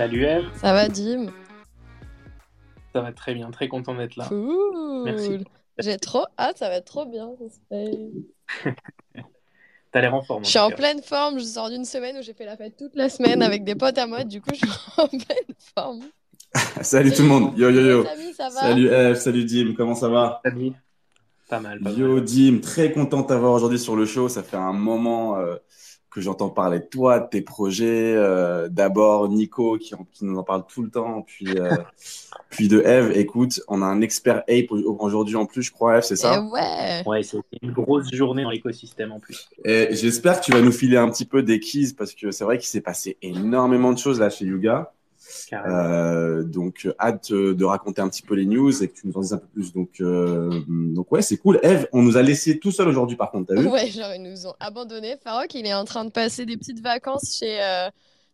[0.00, 1.26] Salut Eve, Ça va, Dim?
[2.94, 4.24] Ça va très bien, très content d'être là.
[4.28, 5.02] Cool.
[5.04, 5.44] Merci.
[5.76, 7.28] J'ai trop hâte, ça va être trop bien.
[9.92, 10.42] T'as l'air en forme.
[10.42, 12.96] Je suis en pleine forme, je sors d'une semaine où j'ai fait la fête toute
[12.96, 16.00] la semaine avec des potes à moi, du coup je suis en pleine forme.
[16.80, 17.58] Salut tout le monde.
[17.58, 18.04] Yo yo yo.
[18.06, 18.60] Salut, ça va?
[18.60, 20.40] Salut Eve, salut Dim, comment ça va?
[20.42, 20.72] Salut.
[21.50, 22.24] Pas mal, pas Yo mal.
[22.24, 24.30] Dim, très content de t'avoir aujourd'hui sur le show.
[24.30, 25.56] Ça fait un moment euh,
[26.10, 28.14] que j'entends parler de toi, de tes projets.
[28.16, 31.70] Euh, D'abord Nico qui, en- qui nous en parle tout le temps, puis euh,
[32.50, 33.12] puis de Eve.
[33.16, 36.42] Écoute, on a un expert Ape aujourd'hui en plus, je crois Eve, c'est Eh ça
[36.42, 39.48] ouais Ouais, c'est une grosse journée dans l'écosystème en plus.
[39.64, 42.44] Et j'espère que tu vas nous filer un petit peu des keys parce que c'est
[42.44, 44.92] vrai qu'il s'est passé énormément de choses là chez Yuga.
[45.52, 49.16] Euh, donc hâte euh, de raconter un petit peu les news et que tu nous
[49.16, 49.72] en dises un peu plus.
[49.72, 51.58] Donc euh, donc ouais, c'est cool.
[51.62, 53.68] Eve, on nous a laissé tout seul aujourd'hui par contre, t'as vu?
[53.68, 55.16] Ouais, genre ils nous ont abandonnés.
[55.22, 57.88] Farok, il est en train de passer des petites vacances chez, euh,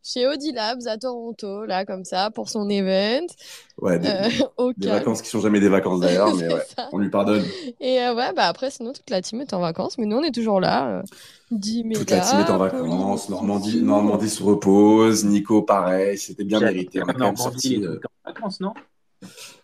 [0.06, 3.26] chez Audi Labs à Toronto, là, comme ça, pour son event.
[3.78, 6.98] Ouais, des, Euh, au des vacances qui sont jamais des vacances d'ailleurs, mais ouais, on
[6.98, 7.44] lui pardonne.
[7.80, 10.22] Et euh, ouais, bah après, sinon, toute la team est en vacances, mais nous, on
[10.22, 11.00] est toujours là.
[11.00, 11.02] Euh,
[11.92, 13.28] Toute la team est en vacances.
[13.28, 17.02] Normandie, Normandie se repose, Nico pareil, c'était bien mérité.
[17.02, 17.84] On quand même est sorti.
[17.84, 18.74] euh, en vacances, non?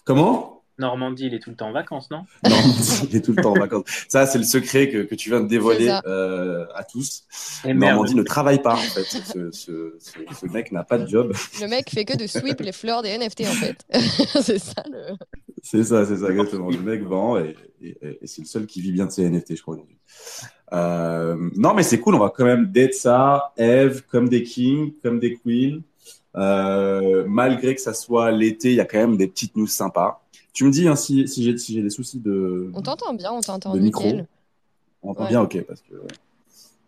[0.05, 0.62] Comment?
[0.79, 2.25] Normandie, il est tout le temps en vacances, non?
[2.45, 3.85] Normandie, il est tout le temps en vacances.
[4.09, 7.25] Ça, c'est le secret que, que tu viens de dévoiler euh, à tous.
[7.65, 7.95] Et merde.
[7.95, 9.05] Normandie ne travaille pas en fait.
[9.05, 11.33] Ce, ce, ce, ce mec n'a pas de job.
[11.61, 13.77] Le mec fait que de sweep les fleurs des NFT, en fait.
[14.43, 15.17] c'est ça le.
[15.63, 16.71] C'est ça, c'est ça, exactement.
[16.71, 19.57] Le mec vend et, et, et c'est le seul qui vit bien de ses NFT,
[19.57, 19.97] je crois, aujourd'hui.
[20.73, 24.93] Euh, non, mais c'est cool, on va quand même date ça, Eve, comme des kings,
[25.03, 25.81] comme des queens.
[26.35, 30.22] Euh, malgré que ça soit l'été, il y a quand même des petites news sympas.
[30.53, 33.41] Tu me dis hein, si, si j'ai si des soucis de, On t'entend bien, on
[33.41, 34.05] t'entend de micro.
[34.05, 34.27] nickel.
[35.03, 35.29] On entend Ouais.
[35.31, 35.95] bien, ok, parce que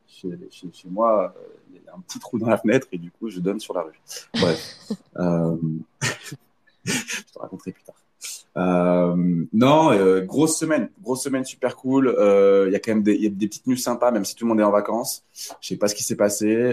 [0.07, 2.99] chez, chez, chez moi, euh, il y a un petit trou dans la fenêtre et
[2.99, 4.01] du coup, je donne sur la rue.
[4.41, 4.89] Bref.
[5.19, 5.57] euh...
[6.85, 7.95] je te raconterai plus tard.
[8.57, 12.09] Euh, non, euh, grosse semaine, grosse semaine super cool.
[12.09, 14.25] Euh, Il y a quand même des, il y a des petites news sympas, même
[14.25, 15.25] si tout le monde est en vacances.
[15.61, 16.73] Je sais pas ce qui s'est passé.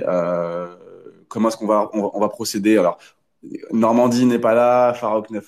[1.27, 2.77] Comment est-ce qu'on va, on va, on va procéder?
[2.77, 2.99] Alors,
[3.71, 5.41] Normandie n'est pas là, Farouk n'est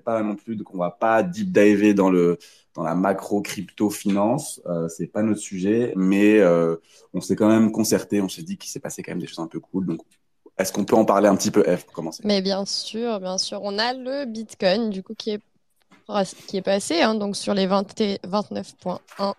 [0.00, 2.38] pas là non plus, donc on va pas deep diver dans le
[2.74, 4.60] dans la macro crypto finance.
[4.66, 6.76] Euh, c'est pas notre sujet, mais euh,
[7.14, 8.20] on s'est quand même concerté.
[8.20, 9.86] On s'est dit qu'il s'est passé quand même des choses un peu cool.
[9.86, 10.00] Donc,
[10.58, 12.22] est-ce qu'on peut en parler un petit peu, F, pour commencer?
[12.26, 13.60] Mais bien sûr, bien sûr.
[13.62, 15.40] On a le Bitcoin, du coup, qui est,
[16.48, 19.34] qui est passé, hein, donc sur les 20 et- 29.1.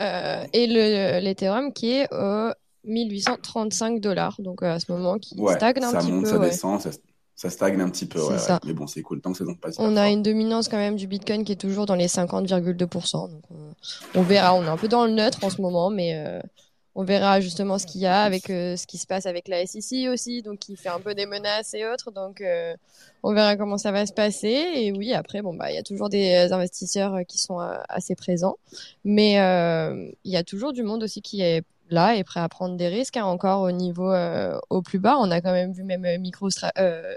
[0.00, 2.50] Euh, et le, l'Ethereum qui est au
[2.84, 4.34] 1835 dollars.
[4.40, 6.30] Donc, euh, à ce moment, qui Ouais, stagne un ça petit monte, peu.
[6.30, 6.50] ça ouais.
[6.50, 6.90] descend, ça,
[7.36, 8.20] ça stagne un petit peu.
[8.20, 8.58] Ouais, ouais.
[8.64, 9.20] Mais bon, c'est cool.
[9.20, 11.86] Tant que ça ne On a une dominance quand même du Bitcoin qui est toujours
[11.86, 13.30] dans les 50,2%.
[13.30, 16.14] Donc on, on verra, on est un peu dans le neutre en ce moment, mais
[16.14, 16.40] euh,
[16.94, 19.66] on verra justement ce qu'il y a avec euh, ce qui se passe avec la
[19.66, 22.12] SEC aussi, donc qui fait un peu des menaces et autres.
[22.12, 22.74] Donc euh,
[23.24, 24.66] on verra comment ça va se passer.
[24.76, 27.76] Et oui, après, bon bah il y a toujours des investisseurs euh, qui sont euh,
[27.88, 28.58] assez présents,
[29.04, 31.62] mais euh, il y a toujours du monde aussi qui est
[31.94, 33.16] là et prêt à prendre des risques.
[33.18, 33.24] hein.
[33.26, 36.48] encore au niveau euh, au plus bas, on a quand même vu même euh, micro
[36.78, 37.16] euh,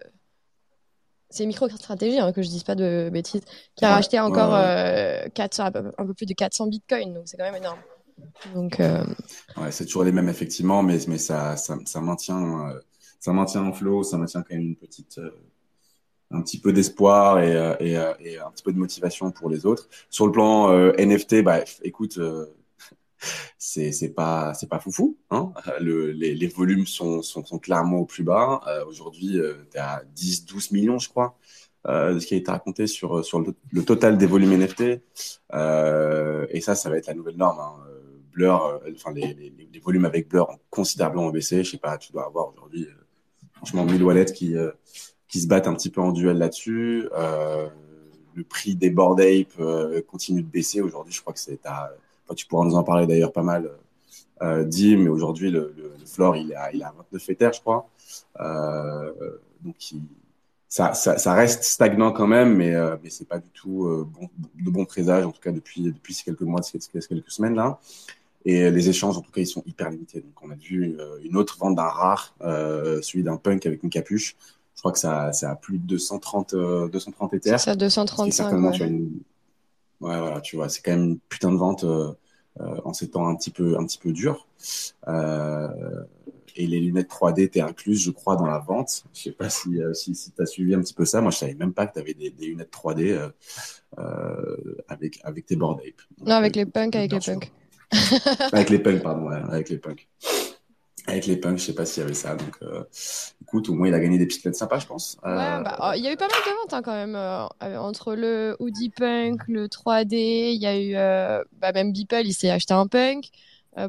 [1.30, 3.42] c'est MicroStratégie, hein, que je dise pas de bêtises,
[3.76, 6.68] qui a Ouais, racheté encore ouais, euh, 400, un peu, un peu plus de 400
[6.68, 7.80] bitcoins, donc c'est quand même énorme.
[8.56, 9.04] Donc, euh,
[9.56, 12.80] Ouais, c'est toujours les mêmes, effectivement, mais, mais ça, ça, ça maintient, euh,
[13.20, 15.32] ça maintient en flow, ça maintient quand même une petite, euh,
[16.32, 19.50] un petit peu d'espoir et, euh, et, euh, et un petit peu de motivation pour
[19.50, 19.88] les autres.
[20.10, 22.48] Sur le plan euh, NFT, bah, écoute, euh,
[23.58, 25.52] c'est c'est pas c'est pas foufou, hein.
[25.80, 28.62] Le, les, volumes sont, sont, clairement au plus bas.
[28.68, 31.38] Euh, Aujourd'hui, euh, t'es à 10-12 millions, je crois,
[31.88, 35.02] euh, de ce qui a été raconté sur sur le, total des volumes NFT.
[35.54, 37.60] Euh, et ça, ça va être la nouvelle norme.
[37.60, 37.74] Hein.
[37.90, 37.98] Euh,
[38.38, 41.64] Blur, euh, enfin les, volumes avec Blur ont considérablement baissé.
[41.64, 42.94] Je sais pas, tu dois avoir aujourd'hui, euh,
[43.56, 44.72] franchement, 1000 wallets qui euh,
[45.28, 47.10] qui se battent un petit peu en duel là-dessus.
[47.14, 47.68] Euh,
[48.36, 50.82] le prix des Bored Ape euh, continue de baisser.
[50.82, 51.92] Aujourd'hui, je crois que c'est à,
[52.36, 53.70] tu pourras nous en parler d'ailleurs pas mal,
[54.42, 57.30] euh, dit, mais aujourd'hui, le, le, le floor, il est à, il est à 29
[57.30, 57.90] Ether, je crois.
[58.40, 59.12] Euh,
[59.62, 60.02] donc, il,
[60.70, 64.08] ça, ça, ça reste stagnant quand même, mais, euh, mais c'est pas du tout euh,
[64.08, 67.32] bon, de bon présage, en tout cas depuis, depuis ces quelques mois, ces ces quelques
[67.32, 67.80] semaines là.
[68.46, 70.22] Et les échanges, en tout cas, ils sont hyper limités.
[70.22, 73.90] Donc, on a vu euh, une autre vente d'un rare, celui d'un punk avec une
[73.90, 74.38] capuche.
[74.78, 77.50] Je crois que ça, ça a plus de 230, euh, 230 c'est Ether.
[77.50, 78.32] ça, Ce qui est 235.
[78.32, 78.74] certainement, ouais.
[78.74, 79.10] tu vois, une...
[80.00, 82.12] Ouais, voilà, tu vois, c'est quand même une putain de vente euh,
[82.60, 84.48] euh, en ces temps un petit peu, un petit peu durs.
[85.08, 86.04] Euh,
[86.56, 89.06] et les lunettes 3D étaient incluses, je crois, dans la vente.
[89.14, 91.22] Je sais pas si, euh, si, si tu as suivi un petit peu ça.
[91.22, 93.30] Moi, je savais même pas que tu avais des, des lunettes 3D euh,
[94.00, 96.02] euh, avec, avec tes board ape.
[96.18, 97.52] Donc, Non, avec les punks, avec les punks.
[98.52, 100.08] avec les punks, pardon, ouais, avec les punks.
[101.08, 102.36] Avec les punks, je sais pas s'il y avait ça.
[102.36, 102.60] Donc,
[103.42, 105.18] écoute, au moins, il a gagné des petites lettres sympas, je pense.
[105.24, 107.16] Ouais, bah, oh, il y a eu pas mal de ventes hein, quand même.
[107.80, 110.94] entre le Hoodie Punk, le 3D, il y a eu
[111.60, 113.30] bah, même Beeple, il s'est acheté un punk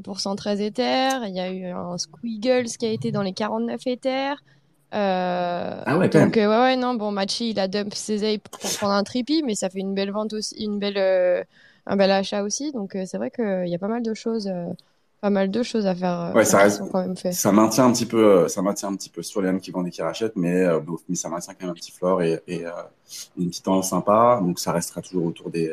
[0.05, 1.27] pour 113 Ethers.
[1.27, 4.37] Il y a eu un Squiggles qui a été dans les 49 Ethers.
[4.95, 8.41] Euh, ah ouais, donc euh, ouais, ouais, non, bon, Machi, il a dump ses ailes
[8.41, 11.45] pour prendre un trippy, mais ça fait une belle vente aussi, une belle, euh,
[11.87, 12.73] un bel achat aussi.
[12.73, 14.51] Donc c'est vrai qu'il y a pas mal de choses,
[15.21, 16.33] pas mal de choses à faire.
[16.35, 17.33] ouais, ça reste, quand même fait.
[17.33, 19.89] ça maintient un petit peu, ça maintient un petit peu sur les âmes qui vendent
[19.89, 20.65] et qui rachètent, mais,
[21.09, 22.65] mais ça maintient quand même un petit floor et, et
[23.37, 24.41] une petite tendance sympa.
[24.43, 25.73] Donc ça restera toujours autour des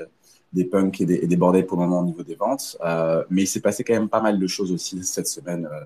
[0.56, 2.78] des punks et des, et des bordels pour le moment au niveau des ventes.
[2.84, 5.70] Euh, mais il s'est passé quand même pas mal de choses aussi cette semaine.
[5.72, 5.84] Euh,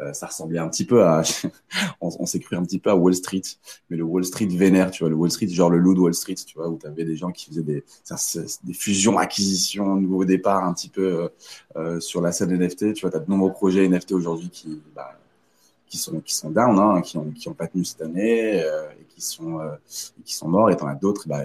[0.00, 1.22] euh, ça ressemblait un petit peu à,
[2.00, 3.42] on, s'est cru un petit peu à Wall Street,
[3.90, 6.14] mais le Wall Street vénère, tu vois, le Wall Street, genre le loup de Wall
[6.14, 7.84] Street, tu vois, où tu avais des gens qui faisaient des,
[8.64, 11.28] des fusions, acquisitions, nouveaux départs un petit peu euh,
[11.76, 12.94] euh sur la scène NFT.
[12.94, 15.18] Tu vois, tu as de nombreux projets NFT aujourd'hui qui, bah,
[15.86, 19.04] qui sont qui sont down, hein, qui ont qui ont pas tenu cette année et
[19.08, 19.58] qui sont
[20.24, 20.70] qui sont morts.
[20.70, 21.44] Et t'en as d'autres, bah,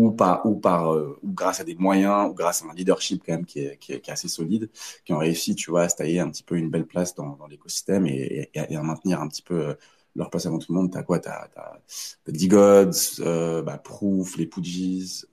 [0.00, 3.22] ou par ou par euh, ou grâce à des moyens ou grâce à un leadership
[3.24, 4.70] quand même qui est, qui est, qui est assez solide
[5.04, 7.36] qui ont réussi tu vois à se tailler un petit peu une belle place dans,
[7.50, 9.74] l'écosystème et, à maintenir un petit peu euh,
[10.16, 10.90] leur place avant tout le monde.
[10.90, 11.20] T'as quoi?
[11.20, 15.24] T'as t'as D-Gods euh, bah, Proof les Pudgies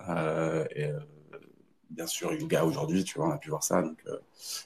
[0.75, 0.90] et
[1.90, 3.81] bien sûr Yuga aujourd'hui tu vois on a pu voir ça.
[3.81, 4.04] Donc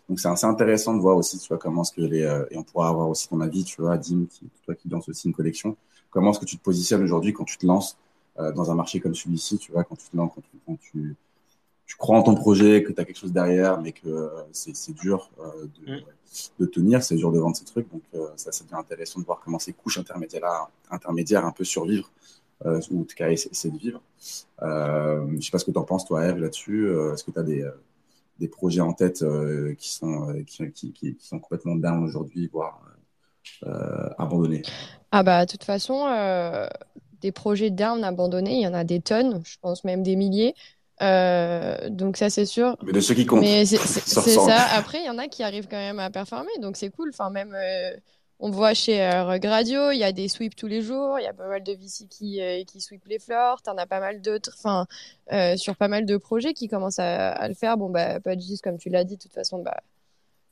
[0.09, 2.63] donc c'est assez intéressant de voir aussi tu vois comment est-ce que les et on
[2.63, 4.25] pourra avoir aussi ton avis tu vois Dim
[4.65, 5.77] toi qui lances aussi une collection.
[6.09, 7.97] Comment est-ce que tu te positionnes aujourd'hui quand tu te lances
[8.39, 11.15] euh, dans un marché comme celui-ci, tu vois, quand tu, quand tu, quand tu,
[11.85, 14.93] tu crois en ton projet, que tu as quelque chose derrière, mais que euh, c'est
[14.93, 16.01] dur euh, de, mm.
[16.59, 17.91] de, tenir, c'est dur de vendre ces trucs.
[17.91, 18.03] Donc
[18.37, 22.09] ça, ça devient intéressant de voir comment ces couches intermédiaires, intermédiaires un peu survivre,
[22.63, 24.01] ou en tout cas essayer de vivre.
[24.61, 26.89] Euh, je sais pas ce que tu en penses, toi, Eve, là-dessus.
[27.13, 27.69] Est-ce que tu as des,
[28.39, 29.25] des projets en tête
[29.77, 32.81] qui, sont, qui, qui, qui, sont complètement down aujourd'hui, voire
[34.17, 34.61] abandonnés?
[35.11, 36.05] Ah bah, de toute façon
[37.21, 40.55] des projets d'armes abandonnés, il y en a des tonnes, je pense même des milliers.
[41.01, 42.77] Euh, donc ça c'est sûr.
[42.83, 43.41] Mais de ceux qui comptent.
[43.41, 44.61] Mais c'est ça.
[44.73, 47.09] Après il y en a qui arrivent quand même à performer, donc c'est cool.
[47.09, 47.95] Enfin même euh,
[48.39, 51.27] on voit chez euh, Radio, il y a des sweeps tous les jours, il y
[51.27, 54.55] a pas mal de VC qui qui sweep les floors, t'en as pas mal d'autres.
[54.57, 54.85] Enfin
[55.57, 57.77] sur pas mal de projets qui commencent à, à le faire.
[57.77, 59.81] Bon bah pas juste comme tu l'as dit, de toute façon bah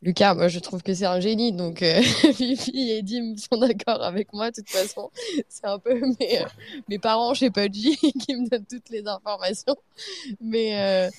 [0.01, 2.01] Lucas, moi je trouve que c'est un génie, donc euh,
[2.33, 4.49] Fifi et Dim sont d'accord avec moi.
[4.49, 5.11] De toute façon,
[5.49, 6.45] c'est un peu mes, euh,
[6.87, 9.75] mes parents chez Pudgy qui me donnent toutes les informations.
[10.39, 11.09] Mais, euh,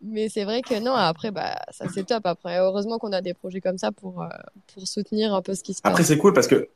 [0.00, 2.24] mais c'est vrai que non, après, bah, ça c'est top.
[2.24, 4.24] Après, heureusement qu'on a des projets comme ça pour,
[4.72, 5.92] pour soutenir un peu ce qui se passe.
[5.92, 6.70] Après, c'est cool parce que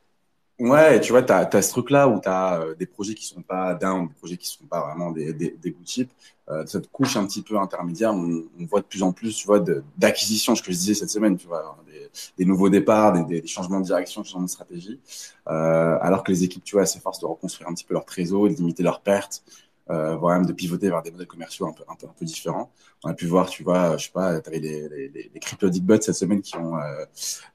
[0.61, 3.43] Ouais, tu vois, tu as, ce truc-là où tu as euh, des projets qui sont
[3.43, 6.12] pas down, des projets qui sont pas vraiment des, des, des good chips.
[6.49, 9.47] Euh, cette couche un petit peu intermédiaire, on, on voit de plus en plus, tu
[9.47, 9.59] vois,
[9.99, 12.09] d'acquisition, ce que je disais cette semaine, tu vois, des,
[12.39, 15.01] des nouveaux départs, des, changements de direction, des changements de stratégie.
[15.49, 18.49] Euh, alors que les équipes, tu vois, s'efforcent de reconstruire un petit peu leur trésor,
[18.49, 19.43] de limiter leurs pertes,
[19.91, 22.25] euh, voire même de pivoter vers des modèles commerciaux un peu, un peu, un peu
[22.25, 22.71] différents.
[23.03, 25.71] On a pu voir, tu vois, je sais pas, tu avais les, les, les, crypto
[26.01, 27.05] cette semaine qui ont, euh,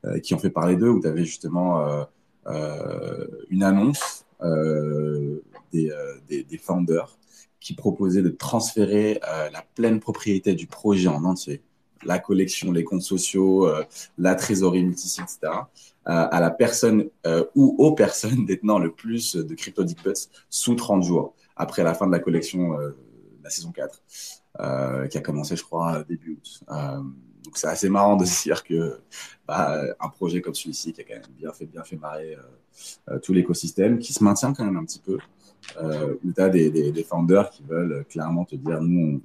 [0.05, 2.03] euh, qui ont fait parler d'eux, où tu avais justement euh,
[3.49, 7.19] une annonce euh, des, euh, des, des founders
[7.59, 9.19] qui proposait de transférer
[9.51, 11.61] la pleine propriété du projet en entier,
[12.03, 13.69] la collection, les comptes sociaux,
[14.17, 15.53] la trésorerie multisite, etc.,
[16.05, 17.09] à la personne
[17.55, 20.13] ou aux personnes détenant le plus de crypto buts
[20.49, 22.77] sous 30 jours après la fin de la collection,
[23.43, 26.63] la saison 4, qui a commencé, je crois, début août.
[27.49, 28.99] Donc c'est assez marrant de se dire que
[29.47, 33.15] bah, un projet comme celui-ci qui a quand même bien fait, bien fait marrer euh,
[33.15, 35.17] euh, tout l'écosystème, qui se maintient quand même un petit peu,
[35.81, 39.19] euh, où tu as des, founders qui veulent clairement te dire nous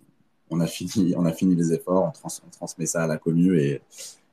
[0.48, 3.18] on, a fini, on a fini les efforts, on, trans, on transmet ça à la
[3.18, 3.82] commune et,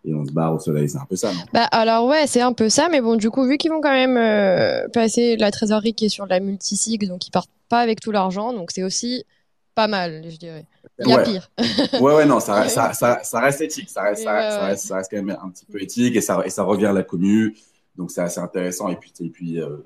[0.06, 0.88] et on se barre au soleil.
[0.88, 1.42] C'est un peu ça, non?
[1.52, 3.92] Bah alors ouais, c'est un peu ça, mais bon, du coup, vu qu'ils vont quand
[3.92, 8.12] même passer la trésorerie qui est sur la multisig, donc ils partent pas avec tout
[8.12, 9.26] l'argent, donc c'est aussi
[9.76, 10.66] pas mal, je dirais.
[11.00, 11.52] Il y a pire.
[12.02, 13.90] ouais, ouais, non, ça, ça, ça, ça, reste éthique.
[13.90, 16.50] Ça reste, ça, reste, ça, reste, quand même un petit peu éthique et ça, et
[16.50, 17.54] ça revient à la commune.
[17.96, 18.90] Donc, c'est assez intéressant.
[18.90, 19.78] Et puis, et puis euh,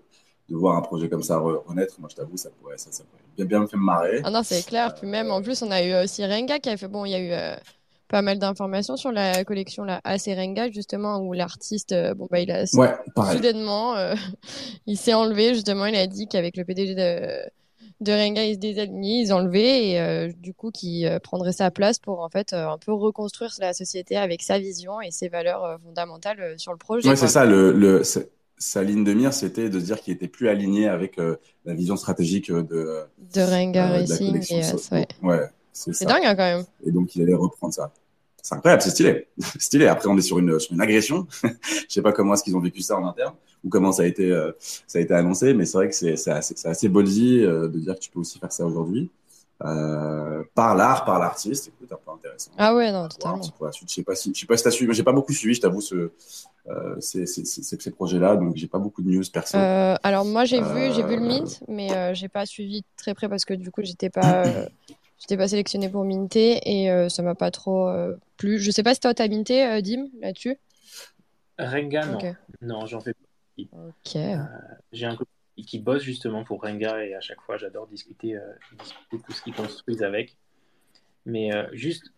[0.49, 3.23] de voir un projet comme ça renaître, moi, je t'avoue, ça pourrait, ça, ça pourrait
[3.35, 4.21] bien, bien me faire marrer.
[4.23, 4.93] Ah non, c'est clair.
[4.95, 7.11] Puis même, en plus, on a eu aussi euh, Renga qui a fait, bon, il
[7.11, 7.55] y a eu euh,
[8.07, 12.51] pas mal d'informations sur la collection la AC Renga, justement, où l'artiste, bon, bah, il
[12.51, 12.95] a ouais,
[13.31, 13.95] soudainement,
[14.87, 17.49] il s'est enlevé, justement, il a dit qu'avec le PDG de
[18.01, 21.71] de Renga ils se désalignent, ils enlevaient et euh, du coup qui euh, prendrait sa
[21.71, 25.29] place pour en fait euh, un peu reconstruire la société avec sa vision et ses
[25.29, 27.09] valeurs fondamentales sur le projet.
[27.09, 27.45] Oui, c'est ça.
[27.45, 28.03] Le, le
[28.57, 31.97] sa ligne de mire, c'était de se dire qu'il était plus aligné avec la vision
[31.97, 34.41] stratégique de de Renga Racing.
[34.49, 34.61] Et,
[34.93, 35.07] ouais.
[35.23, 36.65] ouais c'est dingue hein, quand même.
[36.85, 37.91] Et donc il allait reprendre ça.
[38.45, 39.27] C'est incroyable, c'est stylé.
[39.59, 39.87] stylé.
[39.87, 41.25] Après, on est sur une, sur une agression.
[41.43, 41.49] Je
[41.89, 43.33] sais pas comment est-ce qu'ils ont vécu ça en interne
[43.63, 46.13] ou comment ça a été, euh, ça a été annoncé, mais c'est vrai que c'est,
[46.29, 49.09] assez, assez ballsy euh, de dire que tu peux aussi faire ça aujourd'hui.
[49.63, 52.51] Euh, par l'art, par l'artiste, écoute, un peu intéressant.
[52.55, 53.41] Ah ouais, non, totalement.
[53.41, 55.55] Suite, je sais pas si, je sais pas si t'as suivi, j'ai pas beaucoup suivi,
[55.55, 56.11] je t'avoue, ce,
[56.67, 59.57] euh, ces, ces, ces, ces projets-là, donc j'ai pas beaucoup de news perso.
[59.57, 63.45] Alors moi j'ai vu, j'ai vu le mint, mais j'ai pas suivi très près parce
[63.45, 64.43] que du coup j'étais pas,
[65.25, 68.59] j'étais pas sélectionné pour minter et euh, ça m'a pas trop euh, plu.
[68.59, 70.55] Je sais pas si toi t'as minté, euh, Dim, là-dessus?
[71.57, 72.19] Renga, non.
[72.61, 73.65] Non, j'en fais pas.
[73.73, 74.15] Ok.
[74.17, 74.37] Euh,
[74.91, 75.31] J'ai un copain
[75.65, 78.37] qui bosse justement pour Renga et à chaque fois j'adore discuter,
[78.79, 80.37] discuter tout ce qu'ils construisent avec.
[81.25, 82.11] Mais juste,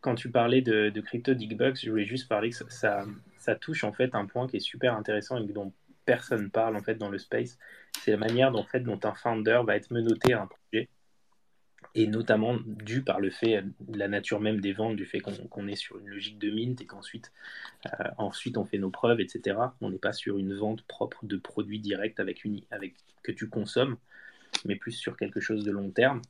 [0.00, 3.04] quand tu parlais de, de Crypto Digbugs, je voulais juste parler que ça, ça,
[3.38, 5.72] ça touche en fait un point qui est super intéressant et dont
[6.04, 7.58] personne parle en fait dans le space.
[8.04, 10.88] C'est la manière dont, en fait, dont un founder va être menotté à un projet
[11.94, 15.68] et notamment dû par le fait de la nature même des ventes, du fait qu'on
[15.68, 17.32] est sur une logique de mint et qu'ensuite
[17.86, 19.56] euh, ensuite on fait nos preuves, etc.
[19.80, 23.48] On n'est pas sur une vente propre de produits directs avec, une, avec que tu
[23.48, 23.96] consommes,
[24.64, 26.20] mais plus sur quelque chose de long terme.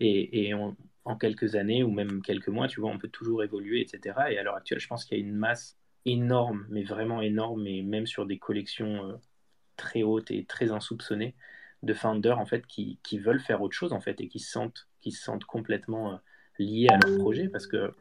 [0.00, 3.80] Et, et en quelques années ou même quelques mois, tu vois, on peut toujours évoluer,
[3.80, 4.16] etc.
[4.30, 7.66] Et à l'heure actuelle, je pense qu'il y a une masse énorme, mais vraiment énorme,
[7.66, 9.14] et même sur des collections euh,
[9.76, 11.34] très hautes et très insoupçonnées
[11.82, 14.50] de founders en fait qui, qui veulent faire autre chose en fait et qui se
[14.50, 16.16] sentent qui se sentent complètement euh,
[16.58, 17.92] liés à leur projet parce que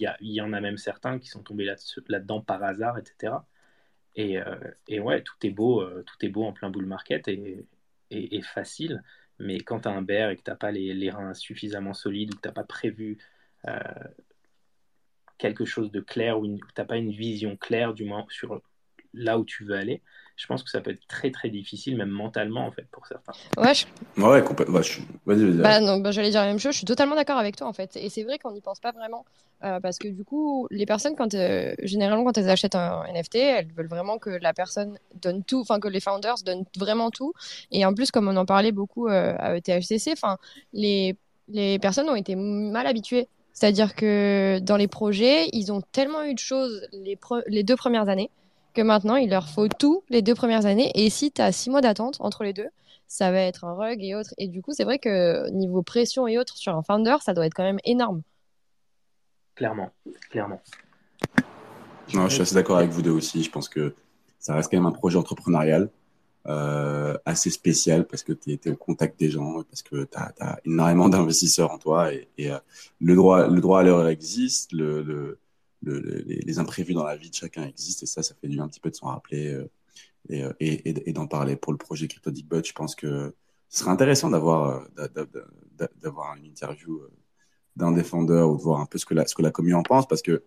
[0.00, 1.76] il y, en a même certains qui sont tombés là-
[2.08, 3.34] là-dedans par hasard etc
[4.16, 4.54] et, euh,
[5.00, 7.66] ouais tout est beau euh, tout est beau en plein bull market et,
[8.42, 9.02] facile.
[9.40, 12.32] Mais quand tu as un bear et que tu n'as pas les, reins suffisamment solides
[12.32, 13.18] ou que tu n'as pas prévu
[13.66, 13.78] euh,
[15.38, 18.62] quelque chose de clair ou que tu n'as pas une vision claire du moins sur
[19.12, 20.02] là où tu veux aller
[20.36, 23.32] je pense que ça peut être très très difficile même mentalement en fait pour certains
[23.56, 23.86] Ouais, je-
[24.22, 24.76] Ouais, complètement.
[24.78, 25.62] Ouais, je suis- Vas-y, vas-y.
[25.62, 26.72] Bah non, bah, j'allais dire la même chose.
[26.72, 27.96] Je suis totalement d'accord avec toi en fait.
[27.96, 29.24] Et c'est vrai qu'on n'y pense pas vraiment
[29.64, 33.36] euh, parce que du coup, les personnes quand euh, généralement quand elles achètent un NFT,
[33.36, 37.32] elles veulent vraiment que la personne donne tout, enfin que les founders donnent vraiment tout.
[37.70, 40.38] Et en plus, comme on en parlait beaucoup euh, à THCC, enfin
[40.72, 41.16] les
[41.48, 43.28] les personnes ont été mal habituées.
[43.52, 47.76] C'est-à-dire que dans les projets, ils ont tellement eu de choses les, pre- les deux
[47.76, 48.30] premières années
[48.74, 50.90] que maintenant, il leur faut tout les deux premières années.
[50.94, 52.68] Et si tu as six mois d'attente entre les deux,
[53.06, 54.34] ça va être un rug et autres.
[54.38, 57.46] Et du coup, c'est vrai que niveau pression et autres sur un founder, ça doit
[57.46, 58.22] être quand même énorme.
[59.54, 59.90] clairement
[60.30, 60.60] clairement
[62.12, 63.42] Non, je suis assez d'accord avec vous deux aussi.
[63.42, 63.94] Je pense que
[64.38, 65.88] ça reste quand même un projet entrepreneurial
[66.46, 70.60] euh, assez spécial parce que tu es, au contact des gens, parce que tu as,
[70.66, 72.58] énormément d'investisseurs en toi et, et euh,
[73.00, 75.38] le, droit, le droit à l'erreur existe, le, le,
[75.84, 78.64] le, les, imprévus dans la vie de chacun existent et ça, ça fait du bien
[78.64, 79.48] un petit peu de s'en rappeler
[80.30, 81.56] euh, et, et, d'en parler.
[81.56, 83.34] Pour le projet Crypto je pense que
[83.68, 85.08] ce serait intéressant d'avoir euh,
[86.00, 87.10] d'avoir une interview euh,
[87.76, 89.82] d'un défendeur ou de voir un peu ce que la, ce que la commune en
[89.82, 90.42] pense parce que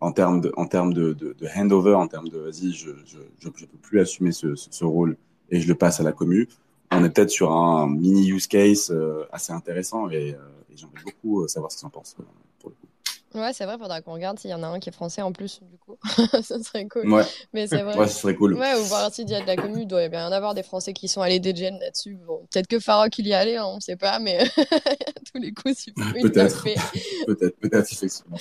[0.00, 1.14] en termes de, en termes de,
[1.54, 5.16] handover, en termes de vas-y, je, je, je, je, peux plus assumer ce, ce, rôle
[5.50, 6.48] et je le passe à la commu.
[6.90, 10.38] On est peut-être sur un mini use case euh, assez intéressant et, euh,
[10.72, 12.24] et j'aimerais beaucoup savoir ce qu'ils en pensent euh,
[12.58, 12.88] pour le coup.
[13.34, 15.30] Ouais, c'est vrai, faudra qu'on regarde s'il y en a un qui est français en
[15.30, 15.96] plus, du coup.
[16.42, 17.08] ça serait cool.
[17.12, 17.22] Ouais.
[17.52, 17.96] Mais c'est vrai.
[17.96, 18.54] Ouais, ce serait cool.
[18.54, 20.54] Ouais, ou voir s'il y a de la commu, il doit bien y en avoir
[20.54, 22.18] des Français qui sont allés des gens là-dessus.
[22.26, 24.38] Bon, peut-être que Farok il y allait, hein, on sait pas, mais
[25.32, 26.64] tous les coups, si Peut-être.
[27.26, 28.36] peut-être, peut-être, effectivement.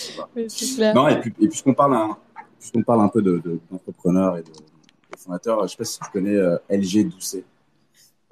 [0.47, 0.95] C'est clair.
[0.95, 2.17] Non, et puis, et puisqu'on parle, un,
[2.57, 5.99] puisqu'on parle un peu d'entrepreneurs de, de, et de, de, fondateurs, je sais pas si
[5.99, 7.43] tu connais euh, LG Doucet.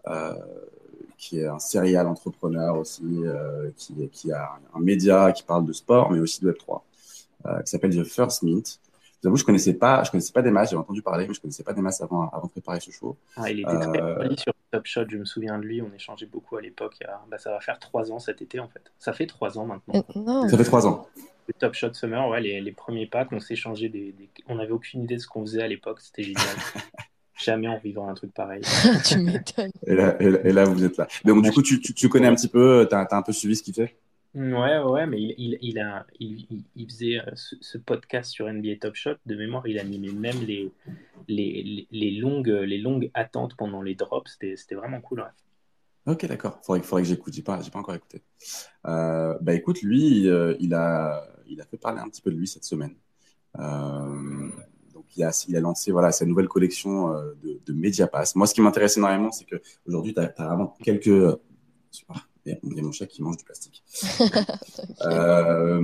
[0.08, 0.34] Euh,
[1.18, 5.74] qui est un serial entrepreneur aussi, euh, qui, qui, a un média qui parle de
[5.74, 6.82] sport, mais aussi de Web3,
[7.46, 8.80] euh, qui s'appelle The First Mint.
[9.02, 11.34] Je vous avoue, je connaissais pas, je connaissais pas des masses, j'ai entendu parler, mais
[11.34, 13.18] je connaissais pas des masses avant, avant de préparer ce show.
[13.36, 16.28] Ah, il était très poli sur Top Shot, je me souviens de lui, on échangeait
[16.28, 17.00] beaucoup à l'époque.
[17.30, 18.92] Bah, ça va faire trois ans cet été en fait.
[19.00, 20.06] Ça fait trois ans maintenant.
[20.16, 20.48] Non.
[20.48, 21.08] Ça fait trois ans.
[21.48, 24.30] Le Top Shot Summer, ouais, les, les premiers packs, on s'échangeait des, des...
[24.48, 26.44] On n'avait aucune idée de ce qu'on faisait à l'époque, c'était génial.
[27.38, 28.62] Jamais on vivra un truc pareil.
[29.06, 29.72] tu m'étonnes.
[29.86, 31.08] Et là, et, là, et là, vous êtes là.
[31.26, 33.32] Donc, du coup, tu, tu, tu connais un petit peu, tu as, as, un peu
[33.32, 33.96] suivi ce qu'il fait?
[34.36, 38.76] Ouais, ouais, mais il, il, il a, il, il, faisait ce, ce, podcast sur NBA
[38.82, 39.16] Top Shot.
[39.26, 40.72] De mémoire, il animait même les,
[41.28, 44.38] les, les, les longues, les longues attentes pendant les drops.
[44.40, 45.26] C'était vraiment cool, ouais.
[46.08, 46.60] Ok, d'accord.
[46.64, 47.34] Faudrait, faudrait que j'écoute.
[47.34, 48.24] J'ai pas, j'ai pas encore écouté.
[48.88, 52.38] Euh, bah, écoute, lui, euh, il a, il a fait parler un petit peu de
[52.38, 52.96] lui cette semaine.
[53.60, 54.50] Euh,
[55.16, 58.36] il a, il a lancé voilà, sa nouvelle collection euh, de, de Mediapass.
[58.36, 61.08] Moi, ce qui m'intéresse énormément, c'est qu'aujourd'hui, tu as, as, vraiment quelques.
[62.46, 63.84] Il y a mon chat qui mange du plastique.
[65.02, 65.82] euh,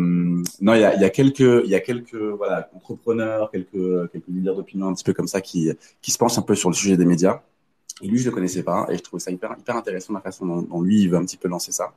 [0.62, 4.12] non, il y a, il y a quelques, il y a quelques voilà, entrepreneurs, quelques,
[4.12, 6.70] quelques leaders d'opinion un petit peu comme ça qui, qui se penchent un peu sur
[6.70, 7.42] le sujet des médias.
[8.01, 10.46] Et lui, je le connaissais pas et je trouvais ça hyper, hyper intéressant la façon
[10.46, 11.94] dont, dont lui, il veut un petit peu lancer ça.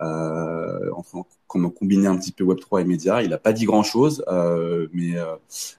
[0.00, 3.22] Euh, en, en, combiné un petit peu Web3 et médias.
[3.22, 5.36] Il n'a pas dit grand-chose, euh, mais, euh,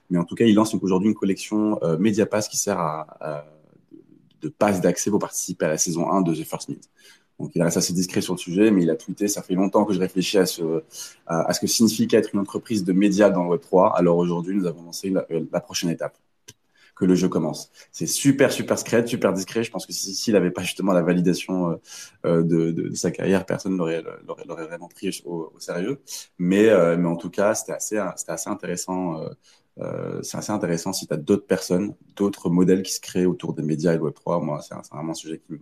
[0.10, 3.46] mais en tout cas, il lance aujourd'hui une collection euh, MediaPass qui sert à, à
[4.42, 6.90] de, passe d'accès pour participer à la saison 1 de The First Meet.
[7.40, 9.86] Donc il reste assez discret sur le sujet, mais il a tweeté, ça fait longtemps
[9.86, 10.82] que je réfléchis à ce,
[11.28, 13.94] à, ce que signifie être une entreprise de médias dans le Web3.
[13.96, 16.18] Alors aujourd'hui, nous avons lancé la, la prochaine étape
[16.98, 17.72] que le jeu commence.
[17.92, 19.63] C'est super, super secret, super discret.
[19.63, 21.75] Je pense que s'il si, n'avait pas justement la validation euh,
[22.25, 24.04] euh, de, de, sa carrière, personne l'aurait
[24.48, 26.01] l'aurait vraiment pris au, au sérieux.
[26.39, 29.22] Mais, euh, mais en tout cas, c'était assez, c'était assez intéressant.
[30.24, 33.62] C'est assez intéressant si tu as d'autres personnes, d'autres modèles qui se créent autour des
[33.62, 34.44] médias et Web3.
[34.44, 35.60] Moi, c'est vraiment un sujet qui me,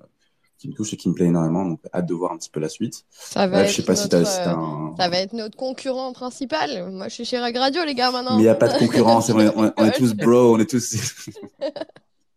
[0.66, 1.66] qui me touche et qui me plaît énormément.
[1.66, 3.06] Donc, hâte de voir un petit peu la suite.
[3.12, 4.94] Ça va, Bref, être, je sais pas notre, si un...
[4.98, 6.92] ça va être notre concurrent principal.
[6.92, 8.36] Moi, je suis chez Rag Radio, les gars, maintenant.
[8.36, 9.30] Mais il n'y a pas de concurrence.
[9.30, 11.30] on, est, on, on est tous bro, on est tous.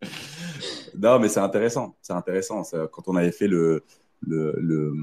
[0.97, 1.95] non, mais c'est intéressant.
[2.01, 2.63] C'est intéressant.
[2.91, 3.83] Quand on avait fait le,
[4.21, 4.93] le, le,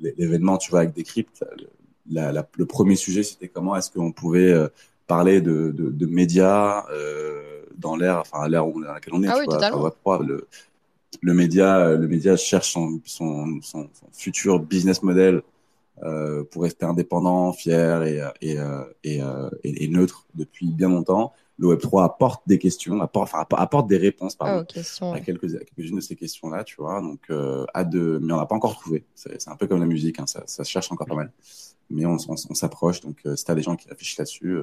[0.00, 1.44] l'événement, tu vois, avec Decrypt,
[2.10, 4.68] la, la, le premier sujet, c'était comment est-ce qu'on pouvait euh,
[5.06, 9.28] parler de, de, de médias euh, dans l'ère, enfin, à l'ère dans laquelle on est.
[9.28, 10.18] Ah tu oui, vois, totalement.
[10.26, 10.48] le,
[11.22, 15.42] le média, le média cherche son, son, son, son futur business model
[16.02, 18.56] euh, pour rester indépendant, fier et, et,
[19.04, 19.20] et,
[19.64, 21.32] et, et, neutre depuis bien longtemps.
[21.58, 25.48] Le Web3 apporte des questions, apporte, enfin, apporte des réponses pardon, oh, question, à quelques,
[25.48, 27.00] quelques-unes de ces questions-là, tu vois.
[27.00, 29.04] Donc, euh, hâte de, mais on n'a pas encore trouvé.
[29.16, 31.32] C'est, un peu comme la musique, hein, ça, ça se cherche encore pas mal.
[31.90, 33.00] Mais on, on, on s'approche.
[33.00, 34.60] Donc, euh, si t'as des gens qui réfléchissent là-dessus,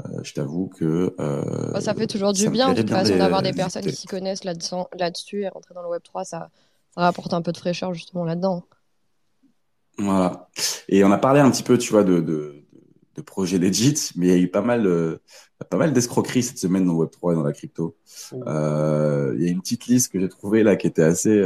[0.00, 3.52] euh, je t'avoue que bah, ça fait toujours du bien de toute façon d'avoir des
[3.52, 6.50] personnes qui s'y connaissent là-dessus, là-dessus et rentrer dans le Web 3 ça,
[6.94, 8.64] ça rapporte un peu de fraîcheur justement là-dedans.
[9.98, 10.48] Voilà.
[10.88, 12.64] Et on a parlé un petit peu, tu vois, de, de,
[13.14, 15.20] de projets legit, mais il y a eu pas mal, euh,
[15.70, 17.96] pas mal d'escroqueries cette semaine dans le Web 3 et dans la crypto.
[18.32, 18.42] Oh.
[18.46, 21.38] Euh, il y a une petite liste que j'ai trouvée là qui était assez,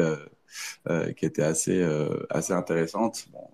[0.88, 1.84] euh, qui était assez,
[2.30, 3.26] assez intéressante.
[3.32, 3.48] Bon,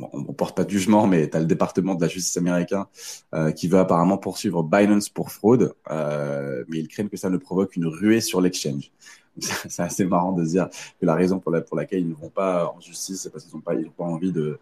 [0.00, 2.86] on, on porte pas de jugement, mais tu as le département de la justice américain
[3.34, 7.36] euh, qui veut apparemment poursuivre Binance pour fraude, euh, mais ils craignent que ça ne
[7.36, 8.90] provoque une ruée sur l'exchange.
[9.38, 10.68] C'est assez marrant de se dire
[11.00, 13.44] que la raison pour, la, pour laquelle ils ne vont pas en justice, c'est parce
[13.44, 14.58] qu'ils n'ont pas, ils ont pas envie de,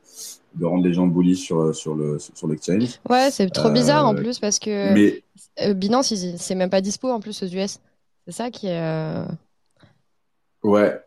[0.55, 3.01] de rendre les gens bullies sur, sur le sur l'exchange.
[3.09, 5.22] Ouais, c'est trop bizarre en plus parce que mais...
[5.75, 7.79] Binance, c'est même pas dispo en plus aux US.
[8.27, 8.79] C'est ça qui est.
[8.79, 9.25] Euh...
[10.62, 11.01] Ouais,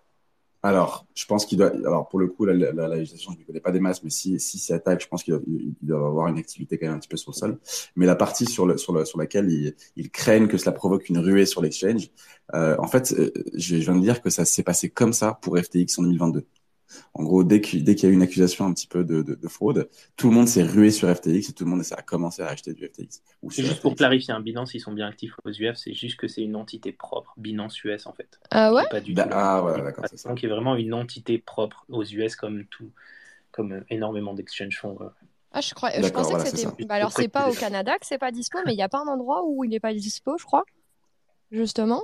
[0.62, 1.68] alors, je pense qu'il doit.
[1.70, 4.10] Alors, pour le coup, la, la, la législation, je ne connais pas des masses, mais
[4.10, 5.40] si, si c'est attaque, je pense qu'il
[5.82, 7.60] doit, avoir une activité quand même un petit peu sur le sol.
[7.96, 9.50] Mais la partie sur, le, sur, le, sur laquelle
[9.96, 12.10] ils, craignent que cela provoque une ruée sur l'exchange,
[12.56, 13.16] euh, en fait,
[13.54, 16.46] je viens de dire que ça s'est passé comme ça pour FTX en 2022.
[17.14, 19.36] En gros, dès qu'il dès y a eu une accusation un petit peu de, de,
[19.36, 22.42] de, fraude, tout le monde s'est rué sur FTX et tout le monde a commencé
[22.42, 23.22] à acheter du FTX.
[23.50, 23.82] C'est juste FTX.
[23.82, 26.56] pour clarifier, un Binance, ils sont bien actifs aux US, c'est juste que c'est une
[26.56, 28.40] entité propre, Binance US en fait.
[28.52, 28.84] Ah ouais?
[28.90, 30.30] Pas du bah, tout Ah ouais, d'accord, c'est ça.
[30.30, 32.92] Donc, il y a vraiment une entité propre aux US comme tout,
[33.52, 34.98] comme énormément d'exchanges font.
[35.52, 36.86] Ah, je, crois, je pensais voilà, que c'était.
[36.86, 39.00] Bah, alors, c'est pas au Canada que c'est pas dispo, mais il n'y a pas
[39.00, 40.64] un endroit où il n'est pas dispo, je crois.
[41.52, 42.04] Justement?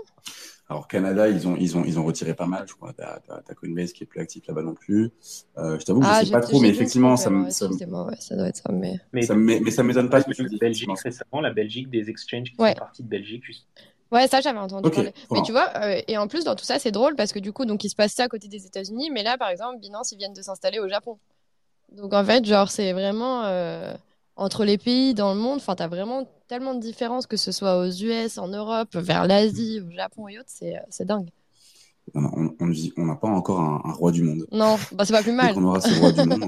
[0.68, 2.66] Alors Canada, ils ont ils ont ils ont retiré pas mal.
[2.68, 5.12] Je crois t'as t'as Coinbase qui est plus actif là-bas non plus.
[5.58, 8.16] Euh, je t'avoue que ah, je sais pas trop, mais effectivement ça me ça, ouais,
[8.20, 10.24] ça doit être ça, mais mais ça mais, mais ça m'étonne pas.
[10.24, 12.72] Que tu dis, Belgique récemment, la Belgique des exchanges qui ouais.
[12.72, 13.68] sont partis de Belgique juste.
[14.12, 15.14] Ouais, ça j'avais entendu okay, parler.
[15.32, 17.54] Mais tu vois, euh, et en plus dans tout ça c'est drôle parce que du
[17.54, 20.14] coup donc il se passe ça à côté des États-Unis, mais là par exemple Binance
[20.14, 21.20] ils viennent de s'installer au Japon.
[21.92, 23.94] Donc en fait genre c'est vraiment euh,
[24.36, 27.52] entre les pays dans le monde, enfin, tu as vraiment tellement de différences, que ce
[27.52, 31.30] soit aux US, en Europe, vers l'Asie, au Japon et autres, c'est dingue.
[32.14, 32.30] On n'a
[32.98, 34.46] on, pas encore un, un, roi du monde.
[34.52, 35.56] Non, bah, c'est pas plus mal.
[35.56, 36.44] Qu'on aura ce roi du monde,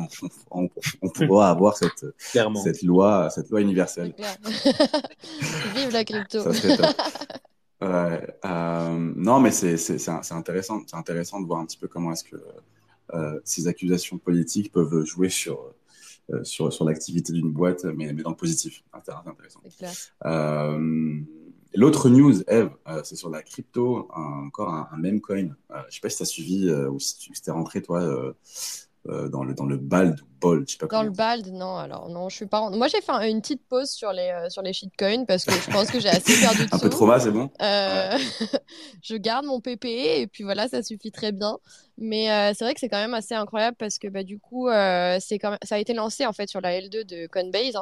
[0.51, 0.69] on, on,
[1.01, 4.13] on pourra avoir cette, cette, loi, cette loi universelle.
[5.75, 6.43] Vive la crypto.
[6.43, 6.95] Ça serait top.
[7.81, 12.23] Ouais, euh, non, mais c'est intéressant, c'est intéressant de voir un petit peu comment est-ce
[12.23, 12.37] que
[13.13, 15.73] euh, ces accusations politiques peuvent jouer sur
[16.31, 18.83] euh, sur, sur l'activité d'une boîte, mais, mais dans le positif.
[18.93, 19.61] Intéressant.
[20.25, 21.19] Euh,
[21.73, 25.49] L'autre news, Eve, euh, c'est sur la crypto, un, encore un, un même coin.
[25.89, 28.33] Je sais pas si tu as suivi ou si tu es rentré, toi,
[29.09, 30.15] euh, dans, le, dans le BALD.
[30.43, 31.77] Je sais pas dans le BALD, non.
[31.77, 32.69] Alors, non, je suis pas.
[32.69, 35.71] Moi, j'ai fait une petite pause sur les, euh, sur les shitcoins parce que je
[35.71, 38.47] pense que j'ai assez perdu de Un peu de trauma, c'est bon euh, ouais.
[39.01, 41.57] Je garde mon PPE et puis voilà, ça suffit très bien.
[41.97, 44.67] Mais euh, c'est vrai que c'est quand même assez incroyable parce que bah, du coup,
[45.19, 45.59] c'est quand même...
[45.63, 47.75] ça a été lancé en fait sur la L2 de Coinbase,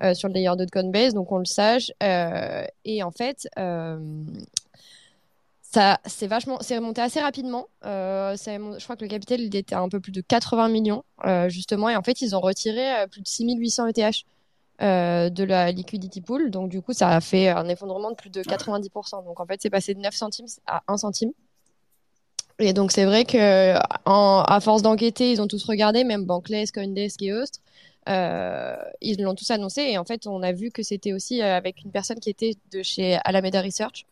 [0.00, 1.90] hein, sur le layer 2 de Coinbase, donc on le sache.
[2.00, 3.48] et en fait,
[6.06, 7.68] c'est vachement c'est remonté assez rapidement.
[7.84, 11.04] Euh, je crois que le capital il était à un peu plus de 80 millions
[11.24, 11.88] euh, justement.
[11.88, 14.24] Et en fait ils ont retiré euh, plus de 6800 ETH
[14.80, 16.50] de la liquidity pool.
[16.50, 19.60] Donc du coup ça a fait un effondrement de plus de 90% donc en fait
[19.60, 21.32] c'est passé de 9 centimes à 1 centime.
[22.60, 23.74] Et donc c'est vrai que
[24.06, 27.58] à force d'enquêter, ils ont tous regardé, même Bankless, Coindesk et autres.
[28.08, 29.82] Euh, ils l'ont tous annoncé.
[29.82, 32.82] Et en fait on a vu que c'était aussi avec une personne qui était de
[32.82, 34.06] chez Alameda Research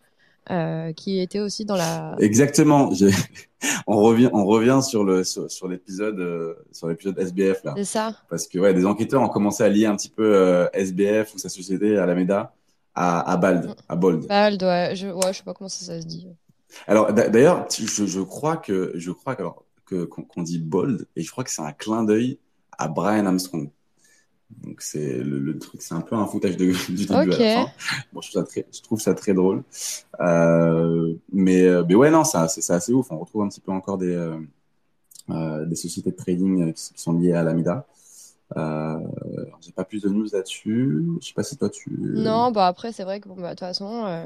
[0.51, 2.91] euh, qui était aussi dans la exactement.
[3.87, 7.75] On revient on revient sur le sur, l'épisode euh, sur l'épisode SBF là.
[7.77, 8.17] C'est ça.
[8.29, 11.39] Parce que ouais des enquêteurs ont commencé à lier un petit peu euh, SBF ou
[11.39, 12.57] sa société Alameda
[12.97, 14.27] à, à Bald à Bold.
[14.27, 16.27] Bald ouais je ouais je sais pas comment ça, ça se dit.
[16.89, 21.45] Alors d'ailleurs je, je crois que je crois que qu'on dit Bold et je crois
[21.45, 22.41] que c'est un clin d'œil
[22.77, 23.71] à Brian Armstrong
[24.65, 27.71] donc c'est le, truc, c'est un peu un foutage de, du début à la fin.
[28.12, 29.62] Bon, je trouve ça très, je trouve ça très drôle.
[30.21, 33.11] Euh, mais, euh, mais ouais, non, ça, c'est assez ouf.
[33.11, 34.15] On retrouve un petit peu encore des,
[35.31, 37.87] euh, des sociétés de trading qui, sont liées à l'Amida.
[38.57, 38.99] Euh,
[39.61, 41.05] J'ai pas plus de news là-dessus.
[41.21, 41.91] Je sais pas si toi tu.
[41.99, 44.25] Non, bah après c'est vrai que bon, bah, de toute façon,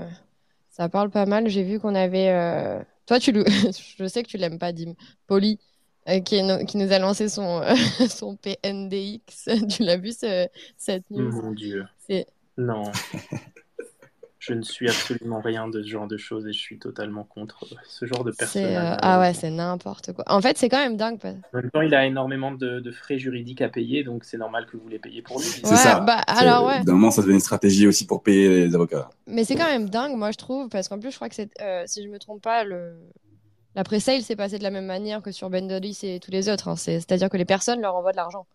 [0.70, 1.48] ça parle pas mal.
[1.48, 2.84] J'ai vu qu'on avait.
[3.06, 3.32] Toi, tu
[3.98, 4.94] je sais que tu l'aimes pas, Dim.
[5.26, 5.60] Poli.
[6.08, 7.62] Euh, qui, qui, nous a lancé son,
[8.08, 9.48] son PNDX.
[9.70, 11.30] tu l'as vu cette news?
[11.42, 11.84] Mon Dieu.
[12.56, 12.84] Non.
[14.46, 17.64] je ne suis absolument rien de ce genre de choses et je suis totalement contre
[17.84, 18.64] ce genre de personne.
[18.64, 20.24] Euh, ah ouais, c'est n'importe quoi.
[20.28, 21.18] En fait, c'est quand même dingue.
[21.24, 24.76] En même temps, il a énormément de, frais juridiques à payer, donc c'est normal que
[24.76, 25.46] vous les payez pour lui.
[25.46, 26.00] C'est ça.
[26.00, 26.84] Bah, alors, ouais.
[26.84, 29.10] D'un moment, ça devient une stratégie aussi pour payer les avocats.
[29.26, 31.50] Mais c'est quand même dingue, moi, je trouve, parce qu'en plus, je crois que c'est,
[31.60, 32.94] euh, si je me trompe pas, le,
[33.76, 36.68] la pré-sale s'est passée de la même manière que sur Bendolis et tous les autres.
[36.68, 36.76] Hein.
[36.76, 38.46] C'est-à-dire que les personnes leur envoient de l'argent.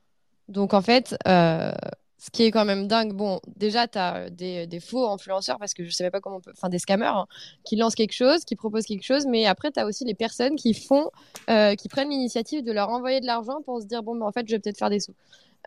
[0.49, 1.71] Donc en fait, euh,
[2.17, 5.83] ce qui est quand même dingue, bon, déjà, tu as des, faux influenceurs, parce que
[5.83, 7.27] je ne sais pas comment on peut, enfin des scammers, hein,
[7.63, 10.55] qui lancent quelque chose, qui proposent quelque chose, mais après, tu as aussi les personnes
[10.55, 11.11] qui font,
[11.51, 14.31] euh, qui prennent l'initiative de leur envoyer de l'argent pour se dire, bon, ben, en
[14.31, 15.13] fait, je vais peut-être faire des sous.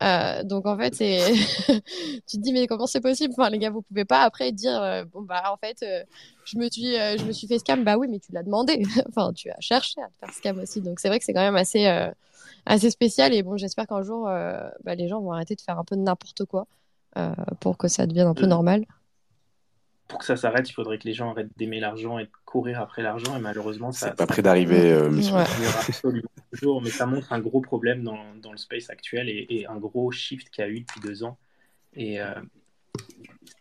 [0.03, 1.21] Euh, donc en fait, c'est
[2.27, 3.33] tu te dis mais comment c'est possible?
[3.37, 6.03] Enfin les gars, vous pouvez pas après dire euh, bon bah en fait euh,
[6.45, 7.85] je me suis je me suis fait scam.
[7.85, 8.83] Bah oui, mais tu l'as demandé.
[9.09, 10.81] enfin, tu as cherché à te faire scam aussi.
[10.81, 11.87] Donc c'est vrai que c'est quand même assez
[12.67, 15.85] assez spécial et bon, j'espère qu'un jour bah, les gens vont arrêter de faire un
[15.85, 16.67] peu n'importe quoi
[17.61, 18.85] pour que ça devienne un peu normal
[20.09, 22.81] pour que ça s'arrête, il faudrait que les gens arrêtent d'aimer l'argent et de courir
[22.81, 23.37] après l'argent.
[23.37, 24.09] Et malheureusement, ça.
[24.11, 25.37] C'est pas près d'arriver, euh, monsieur.
[25.37, 29.77] absolument toujours, mais ça montre un gros problème dans, dans le space actuel et, un
[29.77, 31.39] gros shift qu'il y a eu depuis deux ans.
[31.95, 32.35] Et euh,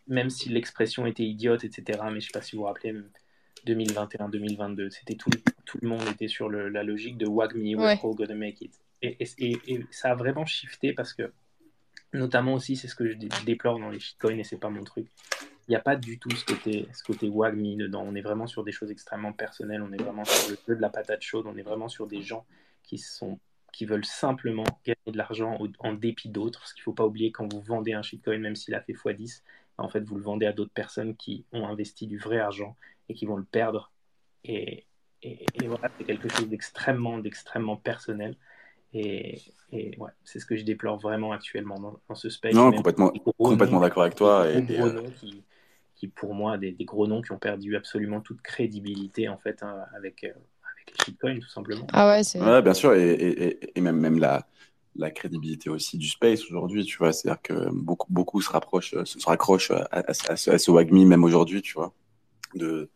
[0.06, 2.94] même si l'expression était idiote, etc., mais je sais pas si vous vous rappelez,
[3.66, 5.30] 2021-2022, c'était tout,
[5.64, 8.60] tout le monde était sur le, la logique de Wag me, we're all gonna make
[8.60, 8.72] it.
[9.00, 11.32] Et, et, et, ça a vraiment shifté parce que,
[12.12, 15.06] notamment aussi, c'est ce que je déplore dans les shitcoins et c'est pas mon truc
[15.66, 18.04] il n'y a pas du tout ce côté, ce côté wagmi dedans.
[18.06, 19.82] On est vraiment sur des choses extrêmement personnelles.
[19.82, 21.46] On est vraiment sur le jeu de la patate chaude.
[21.46, 22.44] On est vraiment sur des gens
[22.82, 23.38] qui sont
[23.72, 26.60] qui veulent simplement gagner de l'argent en dépit d'autres.
[26.60, 28.92] Parce qu'il ne faut pas oublier quand vous vendez un shitcoin, même s'il a fait
[28.92, 29.42] x10,
[29.78, 32.76] en fait, vous le vendez à d'autres personnes qui ont investi du vrai argent
[33.08, 33.90] et qui vont le perdre.
[34.44, 34.84] Et,
[35.22, 38.36] et, voilà, c'est quelque chose d'extrêmement, d'extrêmement personnel.
[38.92, 39.40] Et,
[39.72, 42.54] et ouais, c'est ce que je déplore vraiment actuellement dans, ce space.
[42.54, 44.48] Non, complètement, complètement d'accord avec toi.
[44.48, 44.64] Et,
[45.16, 45.42] qui,
[46.04, 49.62] qui pour moi des, des, gros noms qui ont perdu absolument toute crédibilité en fait
[49.62, 51.86] hein, avec, euh, avec les shitcoins tout simplement.
[51.92, 52.40] Ah ouais, c'est.
[52.40, 54.46] Ouais, bien sûr, et, et, et, même, même la,
[54.96, 59.18] la crédibilité aussi du space aujourd'hui, tu vois, c'est-à-dire que beaucoup, beaucoup se rapprochent, se,
[59.18, 61.92] se raccrochent à, à, à, ce, à ce WAGMI même aujourd'hui, tu vois,
[62.54, 62.90] de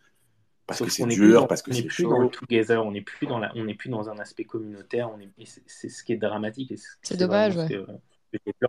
[0.67, 2.11] parce que c'est dur, parce que c'est chaud.
[2.11, 5.11] Dans le together, on n'est plus dans la, on n'est plus dans un aspect communautaire,
[5.11, 5.31] on est,
[5.67, 6.75] c'est ce qui est dramatique.
[7.03, 7.69] C'est dommage, ouais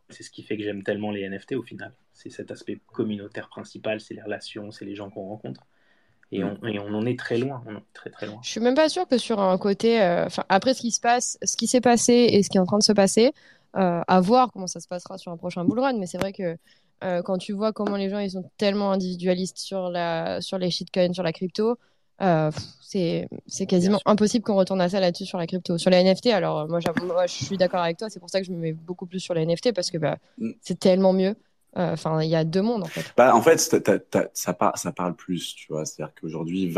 [0.09, 1.93] c'est ce qui fait que j'aime tellement les NFT au final.
[2.13, 5.65] C'est cet aspect communautaire principal, c'est les relations, c'est les gens qu'on rencontre.
[6.31, 8.39] Et on, et on, en est très loin, on très très loin.
[8.43, 11.39] Je suis même pas sûr que sur un côté, euh, après ce qui se passe,
[11.43, 13.33] ce qui s'est passé et ce qui est en train de se passer,
[13.75, 15.97] euh, à voir comment ça se passera sur un prochain bull run.
[15.97, 16.55] Mais c'est vrai que
[17.03, 20.69] euh, quand tu vois comment les gens ils sont tellement individualistes sur la, sur les
[20.69, 21.79] shitcoins, sur la crypto,
[22.21, 22.51] euh,
[22.81, 25.77] c'est quasiment impossible qu'on retourne à ça là-dessus sur la crypto.
[25.77, 28.47] Sur les NFT, alors moi, moi je suis d'accord avec toi, c'est pour ça que
[28.47, 30.51] je me mets beaucoup plus sur les NFT parce que bah, mm.
[30.61, 31.35] c'est tellement mieux.
[31.77, 33.13] Euh, enfin, il y a deux mondes en fait.
[33.15, 33.57] Bah, en fait,
[34.33, 35.85] ça, par, ça parle plus, tu vois.
[35.85, 36.73] C'est-à-dire qu'aujourd'hui,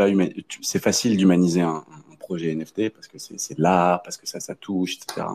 [0.60, 4.38] c'est facile d'humaniser un, un, projet NFT parce que c'est de l'art, parce que ça,
[4.38, 5.26] ça touche, etc.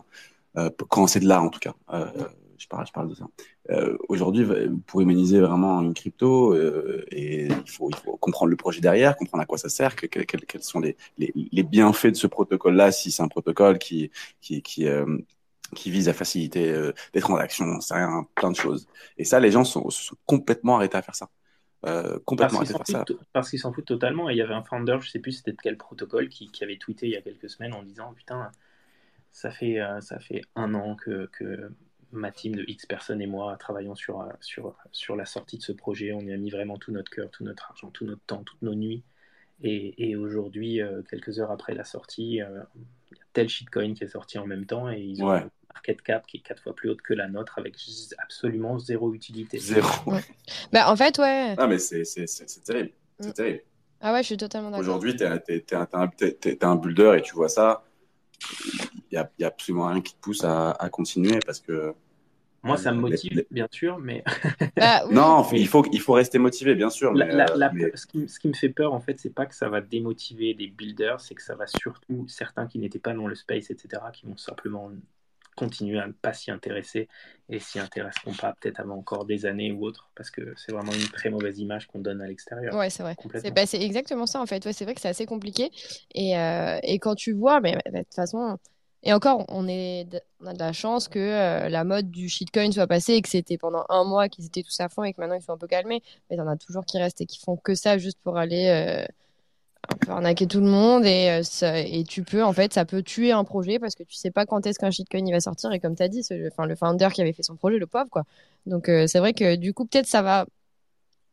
[0.56, 1.74] Euh, quand c'est de l'art en tout cas.
[2.58, 3.26] Je parle, je parle de ça.
[3.70, 4.46] Euh, Aujourd'hui,
[4.86, 9.16] pour humaniser vraiment une crypto, euh, et il faut, il faut comprendre le projet derrière,
[9.16, 12.90] comprendre à quoi ça sert, que, quels sont les, les, les, bienfaits de ce protocole-là,
[12.90, 15.18] si c'est un protocole qui, qui, qui, euh,
[15.74, 16.74] qui vise à faciliter
[17.12, 18.88] des transactions, c'est rien, plein de choses.
[19.18, 21.28] Et ça, les gens sont, sont complètement arrêtés à faire ça.
[21.86, 23.04] Euh, complètement arrêtés à faire ça.
[23.32, 24.30] Parce qu'ils s'en foutent totalement.
[24.30, 26.64] Et il y avait un founder, je sais plus c'était de quel protocole, qui, qui,
[26.64, 28.50] avait tweeté il y a quelques semaines en disant putain,
[29.30, 31.70] ça fait, ça fait un an que, que
[32.12, 35.72] ma team de X personnes et moi travaillons sur, sur, sur la sortie de ce
[35.72, 36.12] projet.
[36.12, 38.62] On y a mis vraiment tout notre cœur, tout notre argent, tout notre temps, toutes
[38.62, 39.02] nos nuits.
[39.62, 42.66] Et, aujourd'hui, quelques heures après la sortie, il y a
[43.32, 46.38] tel shitcoin qui est sorti en même temps et ils ont un market cap qui
[46.38, 47.76] est quatre fois plus haute que la nôtre avec
[48.18, 49.58] absolument zéro utilité.
[49.58, 50.12] Zéro.
[50.72, 51.54] Bah, en fait, ouais.
[51.56, 52.04] Ah, mais c'est
[52.64, 52.90] terrible.
[53.20, 53.32] C'est mm.
[53.32, 53.62] terrible.
[54.00, 54.82] Ah ouais, je suis totalement d'accord.
[54.82, 57.84] Aujourd'hui, tu es, un builder et tu vois ça.
[59.10, 61.94] Il n'y a, y a, absolument rien qui te pousse à, à continuer parce que
[62.62, 64.24] moi, ça me motive, bien sûr, mais.
[64.76, 67.12] Bah, non, il faut, il faut rester motivé, bien sûr.
[67.12, 70.54] Mais, euh, Ce, qui, me fait peur, en fait, c'est pas que ça va démotiver
[70.54, 74.02] les builders, c'est que ça va surtout, certains qui n'étaient pas dans le space, etc.,
[74.12, 74.90] qui vont simplement
[75.56, 77.08] continuer à ne pas s'y intéresser
[77.48, 80.92] et s'y intéresseront pas peut-être avant encore des années ou autres, parce que c'est vraiment
[80.92, 82.74] une très mauvaise image qu'on donne à l'extérieur.
[82.74, 83.16] Ouais, c'est vrai.
[83.54, 84.64] Bah, c'est exactement ça, en fait.
[84.66, 85.70] Ouais, c'est vrai que c'est assez compliqué.
[86.14, 88.58] Et, euh, et, quand tu vois, mais bah, de toute façon
[89.04, 90.06] et encore, on, est,
[90.44, 93.56] a de la chance que euh, la mode du shitcoin soit passée et que c'était
[93.56, 95.68] pendant un mois qu'ils étaient tous à fond et que maintenant ils sont un peu
[95.68, 96.02] calmés.
[96.28, 98.38] Mais il y en a toujours qui restent et qui font que ça juste pour
[98.38, 99.04] aller euh,
[99.88, 101.06] un peu arnaquer tout le monde.
[101.06, 104.16] Et, euh, et tu peux, en fait, ça peut tuer un projet parce que tu
[104.16, 105.70] sais pas quand est-ce qu'un shitcoin il va sortir.
[105.72, 108.24] Et comme tu as dit, le founder qui avait fait son projet, le pauvre, quoi.
[108.66, 110.46] Donc c'est vrai que du coup, peut-être ça va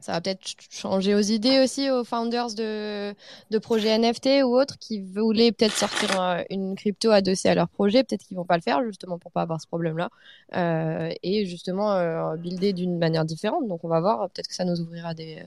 [0.06, 3.16] ça va peut-être changer aux idées aussi aux founders de,
[3.58, 8.04] projets NFT ou autres qui voulaient peut-être sortir une crypto adossée à leur projet.
[8.04, 10.10] Peut-être qu'ils vont pas le faire justement pour pas avoir ce problème-là
[10.56, 13.68] euh, et justement euh, builder d'une manière différente.
[13.68, 14.30] Donc on va voir.
[14.30, 15.44] Peut-être que ça nous ouvrira des,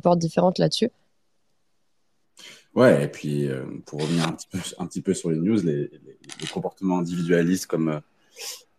[0.00, 0.90] portes différentes là-dessus.
[2.76, 5.90] Ouais, et puis euh, pour revenir un petit, peu, sur les news, les,
[6.54, 8.00] comportements individualistes comme,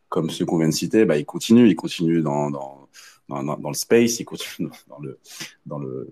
[0.08, 2.88] comme ceux qu'on vient de citer, bah, ils continuent, ils continuent dans
[3.30, 4.22] dans, dans, le space,
[4.60, 5.20] dans, le,
[5.66, 6.10] dans, le,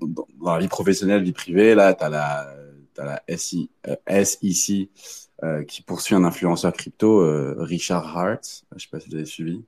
[0.00, 1.74] dans, la vie professionnelle, vie privée.
[1.74, 2.54] Là, tu as la,
[2.98, 4.88] as la SI, euh, SEC
[5.42, 9.26] euh, qui poursuit un influenceur crypto, euh, Richard Hart, je sais pas si vous avez
[9.26, 9.64] suivi,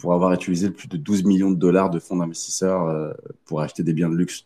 [0.00, 3.12] pour avoir utilisé plus de 12 millions de dollars de fonds d'investisseurs euh,
[3.44, 4.44] pour acheter des biens de luxe.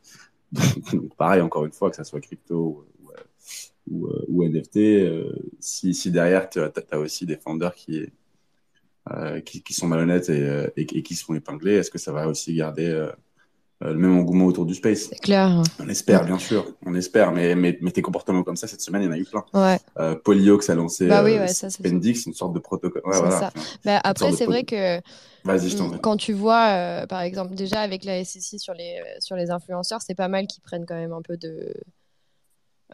[0.92, 3.10] Donc, pareil, encore une fois, que ça soit crypto ou,
[3.90, 4.78] ou, ou NFT,
[5.58, 8.06] si, si derrière, tu as, aussi des founders qui,
[9.44, 12.12] qui, qui, sont malhonnêtes et, euh, et, et, qui se font épingler, est-ce que ça
[12.12, 12.86] va aussi garder
[13.84, 15.08] euh, le même engouement autour du space?
[15.10, 15.62] C'est clair.
[15.78, 19.02] On espère, bien sûr, on espère, mais, mais, mais, tes comportements comme ça, cette semaine,
[19.02, 19.44] il y en a eu plein.
[19.54, 19.78] Ouais.
[19.98, 23.02] Euh, Polyox a lancé bah oui, ouais, ça, Spendix, une sorte de protocole.
[23.04, 23.52] Ouais, voilà, ça.
[23.84, 25.00] Bah, après, c'est vrai que
[25.44, 29.50] je quand tu vois, euh, par exemple, déjà avec la SEC sur les, sur les
[29.50, 31.72] influenceurs, c'est pas mal qu'ils prennent quand même un peu de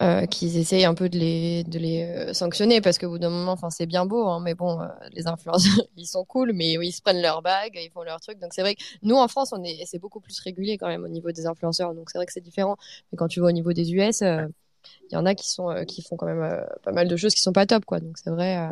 [0.03, 3.31] euh, qu'ils essayent un peu de les, de les euh, sanctionner parce qu'au bout d'un
[3.31, 6.73] moment, enfin, c'est bien beau, hein, mais bon, euh, les influenceurs, ils sont cool, mais
[6.73, 8.41] ils se prennent leur bague, ils font leur truc.
[8.41, 11.05] Donc c'est vrai que nous, en France, on est, c'est beaucoup plus régulier quand même
[11.05, 11.95] au niveau des influenceurs.
[11.95, 12.77] Donc c'est vrai que c'est différent.
[13.13, 14.49] Mais quand tu vas au niveau des US, il
[15.13, 17.53] y en a qui sont, qui font quand même pas mal de choses qui sont
[17.53, 18.01] pas top, quoi.
[18.01, 18.71] Donc c'est vrai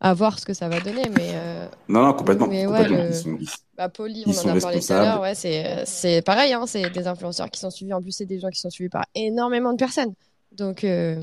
[0.00, 1.08] à voir ce que ça va donner.
[1.16, 1.68] Mais, euh...
[1.88, 2.46] Non, non, complètement.
[2.46, 3.04] Mais ouais, complètement.
[3.04, 3.10] Le...
[3.10, 3.48] Ils sont, ils...
[3.76, 5.20] Bah, Poly, on en a parlé tout à l'heure.
[5.20, 7.92] Ouais, c'est, c'est pareil, hein, c'est des influenceurs qui sont suivis.
[7.92, 10.14] En plus, c'est des gens qui sont suivis par énormément de personnes.
[10.52, 11.22] Donc, euh...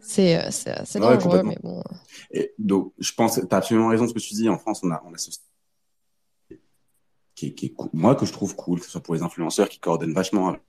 [0.00, 1.82] c'est, c'est, c'est ouais, dangereux, mais bon.
[2.30, 4.48] Et donc, je pense, tu as absolument raison de ce que tu dis.
[4.48, 5.30] En France, on a, on a ce
[7.34, 7.90] qui est, qui est cool.
[7.92, 10.62] moi que je trouve cool, que ce soit pour les influenceurs qui coordonnent vachement avec,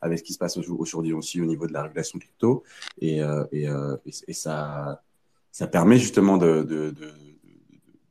[0.00, 2.64] avec ce qui se passe aujourd'hui aussi au niveau de la régulation crypto
[3.00, 5.02] et, euh, et, euh, et, et ça
[5.52, 7.12] ça permet justement de, de, de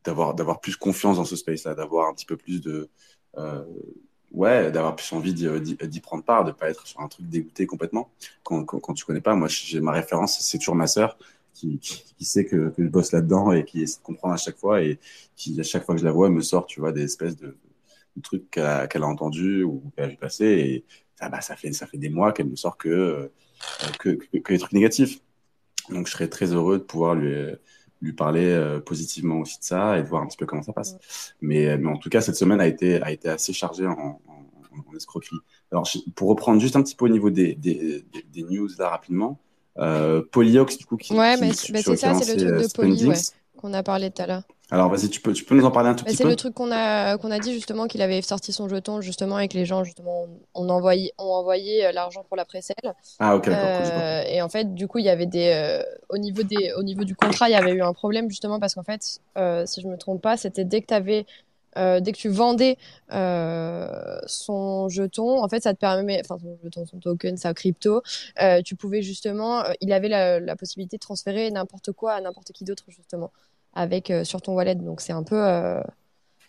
[0.03, 2.89] d'avoir d'avoir plus confiance dans ce space là d'avoir un petit peu plus de
[3.37, 3.63] euh,
[4.31, 8.09] ouais d'avoir plus envie d'y prendre part de pas être sur un truc dégoûté complètement.
[8.43, 11.17] Quand, quand, quand tu connais pas moi j'ai ma référence c'est toujours ma sœur
[11.53, 14.57] qui, qui, sait que, que je bosse là-dedans et qui essaie de comprendre à chaque
[14.57, 14.99] fois et
[15.35, 17.57] qui à chaque fois que je la vois me sort tu vois des espèces de,
[18.23, 21.55] trucs qu'elle a, qu a entendu ou qu'elle a vu passer et ça bah ça
[21.55, 23.27] fait ça fait des mois qu'elle me sort que, euh,
[23.99, 25.21] que, que que trucs négatifs
[25.93, 27.35] donc, je serais très heureux de pouvoir lui,
[28.01, 30.73] lui parler euh, positivement aussi de ça et de voir un petit peu comment ça
[30.73, 30.97] passe.
[31.41, 34.19] Mais, mais en tout cas, cette semaine a été, a été assez chargée en, en,
[34.89, 35.37] en escroquerie.
[35.71, 38.89] Alors, pour reprendre juste un petit peu au niveau des, des, des, des news là
[38.89, 39.39] rapidement,
[39.77, 41.13] euh, Polyox, du coup, qui.
[41.13, 43.15] Ouais, qui, mais, mais c'est ça, c'est le truc de Poly, ouais,
[43.57, 44.43] qu'on a parlé tout à l'heure.
[44.73, 46.23] Alors vas-y, tu peux, tu peux nous en parler un tout bah, petit peu?
[46.23, 49.35] C'est le truc qu'on a, qu'on a dit justement qu'il avait sorti son jeton justement
[49.35, 52.95] avec les gens justement on envoyé, on envoyé euh, l'argent pour la précelle.
[53.19, 53.91] Ah ok d'accord.
[53.93, 56.83] Euh, et en fait du coup il y avait des euh, au niveau des au
[56.83, 59.81] niveau du contrat il y avait eu un problème justement parce qu'en fait euh, si
[59.81, 61.25] je me trompe pas c'était dès que tu avais
[61.77, 62.77] euh, dès que tu vendais
[63.13, 68.01] euh, son jeton, en fait, ça te permet, enfin son jeton, son token, sa crypto,
[68.41, 72.51] euh, tu pouvais justement, il avait la, la possibilité de transférer n'importe quoi à n'importe
[72.51, 73.31] qui d'autre justement
[73.73, 74.75] avec euh, sur ton wallet.
[74.75, 75.81] Donc c'est un peu, euh,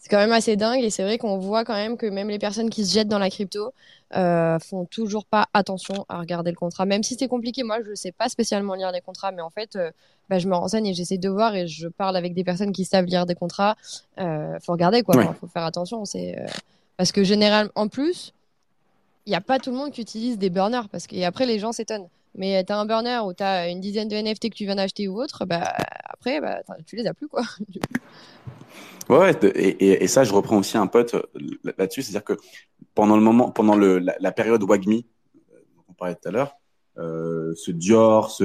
[0.03, 2.41] c'est quand même assez dingue et c'est vrai qu'on voit quand même que même les
[2.41, 3.73] personnes qui se jettent dans la crypto
[4.17, 7.63] euh, font toujours pas attention à regarder le contrat, même si c'est compliqué.
[7.63, 9.93] Moi, je sais pas spécialement lire des contrats, mais en fait, euh,
[10.29, 12.85] bah, je me renseigne et j'essaie de voir et je parle avec des personnes qui
[12.85, 13.77] savent lire des contrats.
[14.19, 15.29] Euh, faut regarder quoi, ouais.
[15.41, 16.05] faut faire attention.
[16.05, 16.37] C'est
[16.97, 18.35] parce que généralement, en plus,
[19.27, 21.59] il n'y a pas tout le monde qui utilise des burners parce que après les
[21.59, 22.09] gens s'étonnent.
[22.35, 24.77] Mais tu as un burner ou tu as une dizaine de NFT que tu viens
[24.77, 27.29] d'acheter ou autre, bah, après, bah, tu les as plus.
[27.29, 27.43] quoi.
[29.11, 31.15] ouais, et, ça, je reprends aussi un pote
[31.77, 32.03] là-dessus.
[32.03, 32.39] C'est-à-dire que
[32.95, 35.05] pendant, le moment, pendant la, période WAGMI,
[35.37, 36.57] euh, dont on parlait tout à l'heure,
[36.99, 38.39] euh, ce Dior,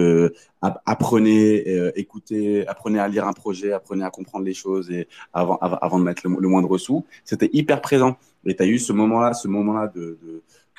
[0.62, 5.60] apprenez, euh, écoutez, apprenez à lire un projet, apprenez à comprendre les choses et avant,
[5.62, 8.18] de mettre le, moindre sou, c'était hyper présent.
[8.46, 10.18] Et tu as eu ce moment-là, ce moment-là de,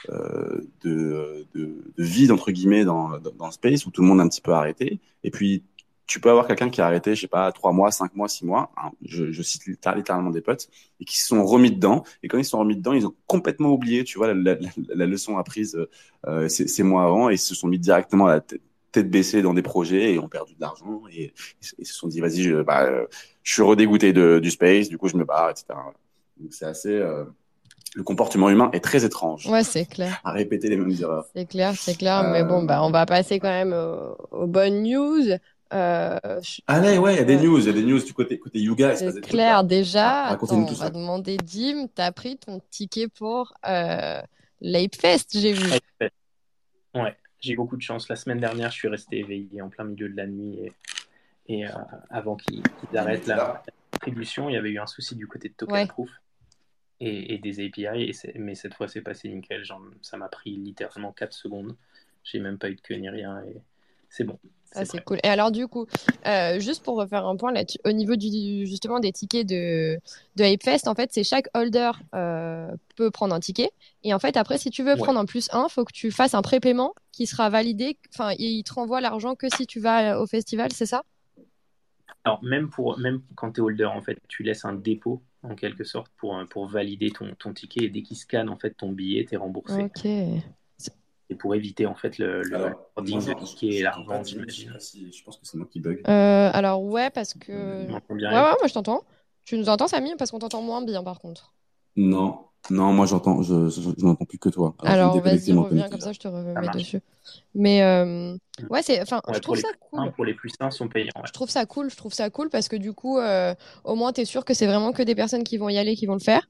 [0.09, 4.25] de, de, de, vide entre guillemets dans, dans, dans, Space où tout le monde a
[4.25, 5.01] un petit peu arrêté.
[5.25, 5.65] Et puis
[6.09, 8.47] tu peux avoir quelqu'un qui a arrêté, je sais pas, trois mois, cinq mois, six
[8.47, 8.73] mois.
[8.79, 10.69] Hein, je, je, cite littéralement des potes
[11.01, 12.03] et qui se sont remis dedans.
[12.23, 14.59] Et quand ils se sont remis dedans, ils ont complètement oublié, tu vois, la, la,
[14.89, 15.79] la leçon apprise
[16.27, 19.43] euh, ces, ces, mois avant et ils se sont mis directement à la tête, baissée
[19.43, 21.33] dans des projets et ont perdu de l'argent et,
[21.79, 22.89] ils se sont dit vas-y, je, bah,
[23.45, 25.67] je suis redégoûté de, du space, du coup je me barre, etc.
[26.39, 27.25] Donc c'est assez euh,
[27.95, 29.47] le comportement humain est très étrange.
[29.47, 30.21] Ouais, c'est clair.
[30.25, 31.27] À répéter les mêmes erreurs.
[31.35, 32.29] C'est clair, c'est clair.
[32.31, 33.75] Mais bon, bah, on va passer quand même
[34.31, 35.25] aux, bonnes news.
[35.75, 38.39] Euh, Allez, ouais, il y a des news, il y a des news du côté,
[38.39, 38.97] côté Yuga.
[38.97, 40.27] C'est clair, déjà.
[40.27, 44.21] Ah, attends, on va demander Dim, t'as pris ton ticket pour euh,
[44.61, 45.71] l'Apefest, j'ai vu.
[46.95, 48.09] Ouais, j'ai beaucoup de chance.
[48.09, 50.73] La semaine dernière, je suis resté éveillé en plein milieu de la nuit et,
[51.49, 51.71] et euh,
[52.09, 52.63] avant qu'ils
[52.95, 56.11] arrêtent la distribution, il y avait eu un souci du côté de Token Proof
[57.01, 59.65] et, des API, mais cette fois c'est passé nickel.
[59.65, 61.77] Genre, ça m'a pris littéralement 4 secondes.
[62.25, 63.57] J'ai même pas eu de queue ni rien et
[64.09, 64.39] c'est bon.
[64.75, 65.19] Ah, c'est cool.
[65.25, 65.87] Et alors, du coup,
[66.27, 69.99] euh, juste pour refaire un point là au niveau du, justement des tickets de,
[70.37, 73.71] de Hypefest, en fait, c'est chaque holder euh, peut prendre un ticket.
[74.05, 76.35] Et en fait, après, si tu veux prendre un plus un, faut que tu fasses
[76.35, 77.97] un prépaiement qui sera validé.
[78.13, 81.03] Enfin, il te renvoie l'argent que si tu vas au festival, c'est ça?
[82.25, 85.55] Alors, même, pour, même quand tu es holder, en fait, tu laisses un dépôt en
[85.55, 88.93] quelque sorte pour, pour valider ton, ton ticket et dès qu'il scanne en fait ton
[88.93, 89.85] billet, tu es remboursé.
[89.85, 90.05] Ok.
[91.31, 94.73] Et pour éviter en fait le, le de ticket et l'argent, j'imagine.
[94.81, 96.01] Je pense que c'est moi qui bug.
[96.09, 97.87] Euh, alors ouais, parce que.
[97.87, 99.05] ouais, ouais, moi je t'entends.
[99.45, 100.15] Tu nous entends, Samy?
[100.17, 101.53] Parce qu'on t'entend moins bien par contre.
[101.97, 104.75] Non, non, moi j'entends, je, je, n'entends plus que toi.
[104.83, 107.01] Alors, vas-y, reviens comme ça, je te remets dessus.
[107.55, 108.37] Mais euh,
[108.71, 110.13] ouais, c'est, enfin, je trouve ça cool.
[110.13, 111.13] Pour les plus sains, sont payants.
[111.25, 113.55] Je trouve ça cool, je trouve ça cool parce que du coup, euh,
[113.85, 115.95] au moins, tu es sûr que c'est vraiment que des personnes qui vont y aller,
[115.97, 116.49] qui vont le faire.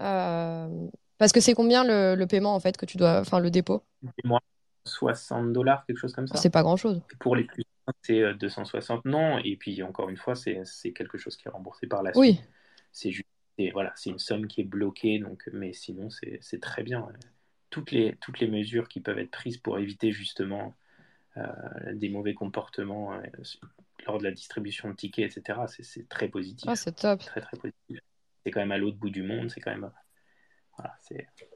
[0.00, 0.68] Euh,
[1.18, 3.82] parce que c'est combien le, le, paiement en fait que tu dois, enfin le dépôt?
[4.24, 4.40] Moi,
[4.84, 6.36] 60 dollars, quelque chose comme ça.
[6.36, 7.00] C'est pas grand chose.
[7.20, 9.38] Pour les plus sains, c'est 260 non.
[9.38, 12.20] Et puis encore une fois, c'est quelque chose qui est remboursé par la suite.
[12.20, 12.40] Oui.
[12.90, 13.28] C'est juste
[13.70, 17.06] voilà, c'est une somme qui est bloquée, donc, mais sinon c'est très bien.
[17.70, 20.74] Toutes les, toutes les mesures qui peuvent être prises pour éviter justement
[21.36, 21.46] euh,
[21.94, 23.20] des mauvais comportements euh,
[24.06, 26.68] lors de la distribution de tickets, etc., c'est très positif.
[26.68, 27.20] Ah, c'est top.
[27.20, 28.00] Très très positif.
[28.44, 29.90] C'est quand même à l'autre bout du monde, c'est quand même.
[30.76, 30.94] Voilà,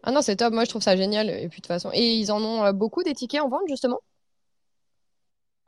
[0.03, 0.53] ah non, c'est top.
[0.53, 1.31] Moi, je trouve ça génial.
[1.31, 3.67] Et puis de toute façon, et ils en ont euh, beaucoup des tickets en vente
[3.69, 4.01] justement?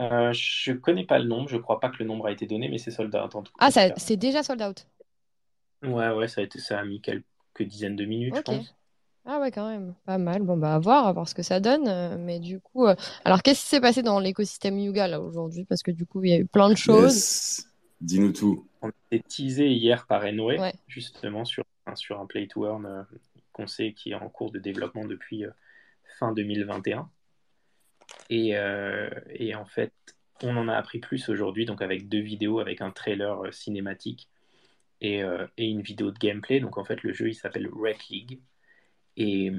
[0.01, 1.49] Euh, je connais pas le nombre.
[1.49, 3.53] Je crois pas que le nombre a été donné, mais c'est sold out en tout
[3.59, 3.71] cas.
[3.75, 4.87] Ah, c'est déjà sold out.
[5.83, 7.25] Ouais, ouais, ça a, été, ça a mis quelques
[7.61, 8.75] dizaines de minutes, je pense.
[9.31, 9.95] Ah ouais, quand même.
[10.07, 10.43] Pas mal.
[10.43, 11.87] Bon, bah, à voir, à voir ce que ça donne.
[11.87, 12.95] Euh, mais du coup, euh,
[13.27, 15.67] alors qu'est-ce qui s'est passé dans l'écosystème Yuga là aujourd'hui?
[15.67, 17.67] Parce que du coup, il y a eu plein de choses.
[18.01, 18.67] Dis-nous tout.
[18.81, 21.65] On a été teasé hier par Enway, justement, sur,
[21.95, 23.03] sur un play to earn euh,
[23.53, 25.45] qu'on sait qui est en cours de développement depuis
[26.19, 27.11] fin 2021.
[28.31, 28.55] Et,
[29.35, 29.93] et en fait,
[30.43, 34.29] on en a appris plus aujourd'hui, donc avec deux vidéos, avec un trailer cinématique
[35.03, 36.61] euh, et, une vidéo de gameplay.
[36.61, 38.41] Donc en fait, le jeu il s'appelle Wreck League.
[39.17, 39.53] Et,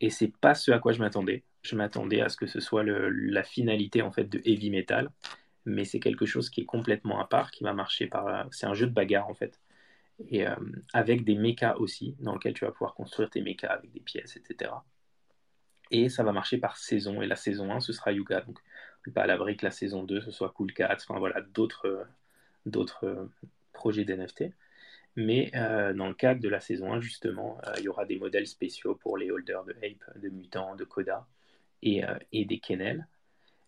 [0.00, 1.44] et c'est pas ce à quoi je m'attendais.
[1.62, 5.10] Je m'attendais à ce que ce soit le, la finalité en fait de Heavy Metal,
[5.64, 8.46] mais c'est quelque chose qui est complètement à part, qui va marcher par.
[8.52, 9.60] C'est un jeu de bagarre en fait,
[10.28, 10.54] et euh,
[10.92, 14.36] avec des mechas aussi, dans lequel tu vas pouvoir construire tes mechas avec des pièces,
[14.36, 14.72] etc.
[15.90, 17.22] Et ça va marcher par saison.
[17.22, 18.40] Et la saison 1, ce sera Yuga.
[18.42, 18.58] Donc,
[19.14, 22.06] pas à l'abri que la saison 2, ce soit Cool Cats, enfin voilà, d'autres
[22.66, 23.28] d'autres
[23.74, 24.54] projet d'NFT.
[25.16, 28.16] Mais euh, dans le cadre de la saison 1, justement, euh, il y aura des
[28.18, 31.26] modèles spéciaux pour les holders de Ape, de Mutant, de Coda
[31.82, 33.06] et, euh, et des Kennel.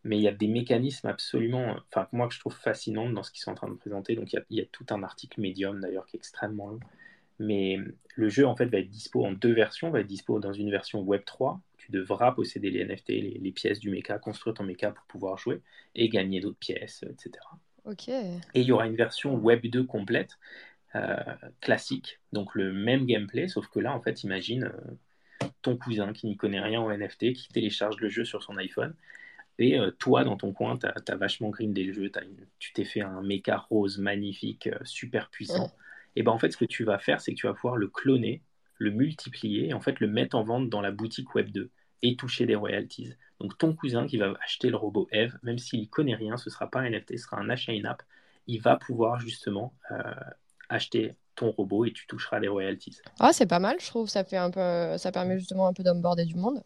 [0.02, 3.30] Mais il y a des mécanismes absolument, enfin, moi que je trouve fascinants dans ce
[3.30, 4.14] qu'ils sont en train de présenter.
[4.16, 6.80] Donc il y a, tout un article médium d'ailleurs qui est extrêmement long.
[7.38, 7.78] Mais
[8.14, 10.70] le jeu en fait va être dispo en deux versions, va être dispo dans une
[10.70, 11.61] version Web 3.
[11.76, 15.61] Tu devras posséder les NFT, les, pièces du mecha, construire ton mecha pour pouvoir jouer
[15.94, 17.32] et gagner d'autres pièces, etc.
[18.55, 20.39] Et il y aura une version Web 2 complète,
[20.95, 21.16] euh,
[21.61, 26.26] classique, donc le même gameplay, sauf que là, en fait, imagine euh, ton cousin qui
[26.26, 28.95] n'y connaît rien au NFT, qui télécharge le jeu sur son iPhone,
[29.59, 32.11] et euh, toi, dans ton coin, tu as, vachement grindé le jeu,
[32.59, 35.72] tu t'es fait un méca rose magnifique, super puissant.
[36.14, 37.89] Et ben en fait, ce que tu vas faire, c'est que tu vas pouvoir le
[37.89, 38.43] cloner
[38.78, 41.70] le multiplier et en fait le mettre en vente dans la boutique Web 2
[42.03, 43.14] et toucher des royalties.
[43.41, 46.49] Donc ton cousin qui va acheter le robot Eve, même s'il ne connaît rien, ce
[46.49, 48.03] ne sera pas un NFT, ce sera un achat in-app,
[48.47, 50.14] il va pouvoir justement euh,
[50.68, 52.99] acheter ton robot et tu toucheras des royalties.
[53.20, 54.09] Ah, c'est pas mal, je trouve.
[54.09, 56.62] Ça fait un peu, ça permet justement un peu d'onboarder du monde.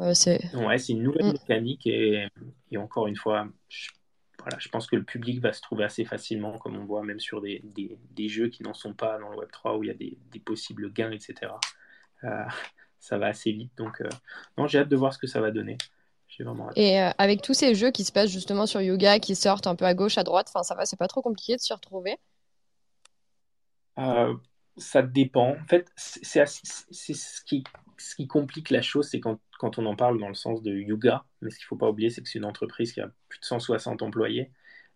[0.00, 1.32] Euh, c'est ouais, c'est une nouvelle mm.
[1.32, 2.26] mécanique et,
[2.70, 3.90] et, encore une fois, je,
[4.38, 7.20] voilà, je pense que le public va se trouver assez facilement, comme on voit même
[7.20, 9.88] sur des, des, des jeux qui n'en sont pas dans le Web 3 où il
[9.88, 11.52] y a des, des possibles gains, etc.
[12.24, 12.44] Euh,
[13.00, 14.08] ça va assez vite, donc euh,
[14.56, 15.76] non, j'ai hâte de voir ce que ça va donner.
[16.40, 16.78] Vraiment hâte.
[16.78, 19.74] Et euh, avec tous ces jeux qui se passent justement sur Yoga, qui sortent un
[19.74, 22.16] peu à gauche, à droite, enfin ça va, c'est pas trop compliqué de s'y retrouver.
[23.98, 24.34] Euh,
[24.76, 25.50] ça dépend.
[25.50, 27.64] En fait, c'est ce qui,
[27.98, 30.72] ce qui complique la chose, c'est quand, quand, on en parle dans le sens de
[30.72, 31.24] Yuga.
[31.40, 33.40] Mais ce qu'il ne faut pas oublier, c'est que c'est une entreprise qui a plus
[33.40, 34.50] de 160 employés.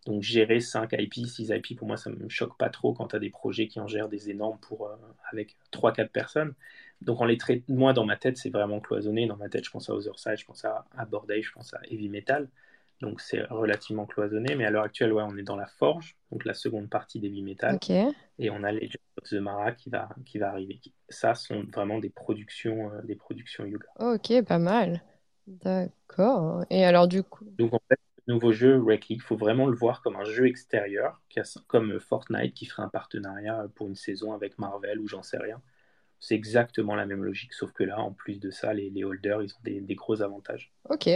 [0.06, 3.08] Donc gérer 5 IP, 6 IP, pour moi, ça ne me choque pas trop quand
[3.08, 4.96] tu as des projets qui en gèrent des énormes pour, euh,
[5.30, 6.54] avec 3-4 personnes.
[7.02, 9.26] Donc on les traite, moi dans ma tête, c'est vraiment cloisonné.
[9.26, 12.08] Dans ma tête, je pense à Otherside, je pense à, à je pense à Heavy
[12.08, 12.48] Metal.
[13.00, 16.44] Donc c'est relativement cloisonné, mais à l'heure actuelle, ouais, on est dans la forge, donc
[16.46, 17.78] la seconde partie des Metal.
[18.38, 18.88] Et on a les
[19.20, 20.80] of the Mara qui va, qui va arriver.
[21.08, 23.86] Ça sont vraiment des productions, euh, des productions yoga.
[23.98, 25.02] Ok, pas mal.
[25.46, 26.64] D'accord.
[26.70, 27.44] Et alors du coup.
[27.58, 30.46] Donc en fait, le nouveau jeu Wreck il faut vraiment le voir comme un jeu
[30.46, 31.22] extérieur,
[31.66, 35.60] comme Fortnite qui ferait un partenariat pour une saison avec Marvel ou j'en sais rien.
[36.18, 39.42] C'est exactement la même logique, sauf que là, en plus de ça, les, les holders,
[39.42, 40.72] ils ont des, des gros avantages.
[40.88, 41.08] Ok,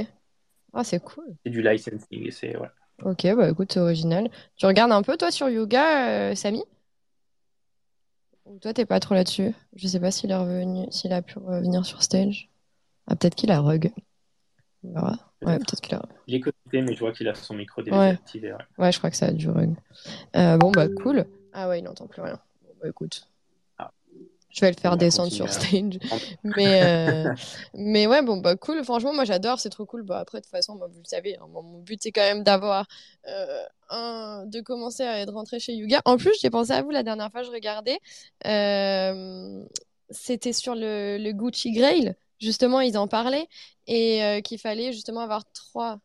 [0.73, 1.25] ah, c'est cool.
[1.45, 2.31] C'est du licensing.
[2.31, 2.69] C'est, ouais.
[3.03, 4.31] Ok, bah écoute, c'est original.
[4.57, 6.63] Tu regardes un peu, toi, sur Yoga, euh, Samy?
[8.45, 9.53] Ou toi, t'es pas trop là-dessus?
[9.75, 12.51] Je sais pas s'il est revenu, s'il a pu revenir sur stage.
[13.07, 13.93] Ah, peut-être qu'il a rug.
[15.43, 18.53] Ouais, peut-être qu'il a Il est connecté, mais je vois qu'il a son micro désactivé.
[18.53, 18.59] Ouais.
[18.79, 18.93] ouais.
[18.93, 19.75] je crois que ça a du rug.
[20.37, 21.25] Euh, bon, bah cool.
[21.53, 22.39] Ah ouais, il n'entend plus rien.
[22.63, 23.27] Bon, bah écoute.
[24.53, 26.01] Je vais le faire descendre sur stage.
[26.43, 27.33] mais, euh,
[27.73, 28.83] mais ouais, bon, bah cool.
[28.83, 30.03] Franchement, moi j'adore, c'est trop cool.
[30.03, 32.89] Bah, après, de toute façon, vous le savez, hein, mon but c'est quand même d'avoir
[33.29, 36.01] euh, un, de commencer à être rentré chez Yuga.
[36.05, 38.01] En plus, j'ai pensé à vous la dernière fois, je regardais.
[40.11, 42.17] C'était sur le, le, Gucci Grail.
[42.41, 43.49] Justement, ils en parlaient
[43.87, 45.99] et qu'il fallait justement avoir trois.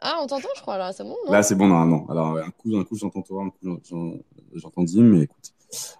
[0.00, 1.32] Ah, on t'entend, je crois, là, c'est bon, non?
[1.32, 2.06] Là, c'est bon, normalement.
[2.08, 3.80] Alors, un coup, un coup j'entends toi, un coup,
[4.54, 5.52] j'entends Dim, mais écoute.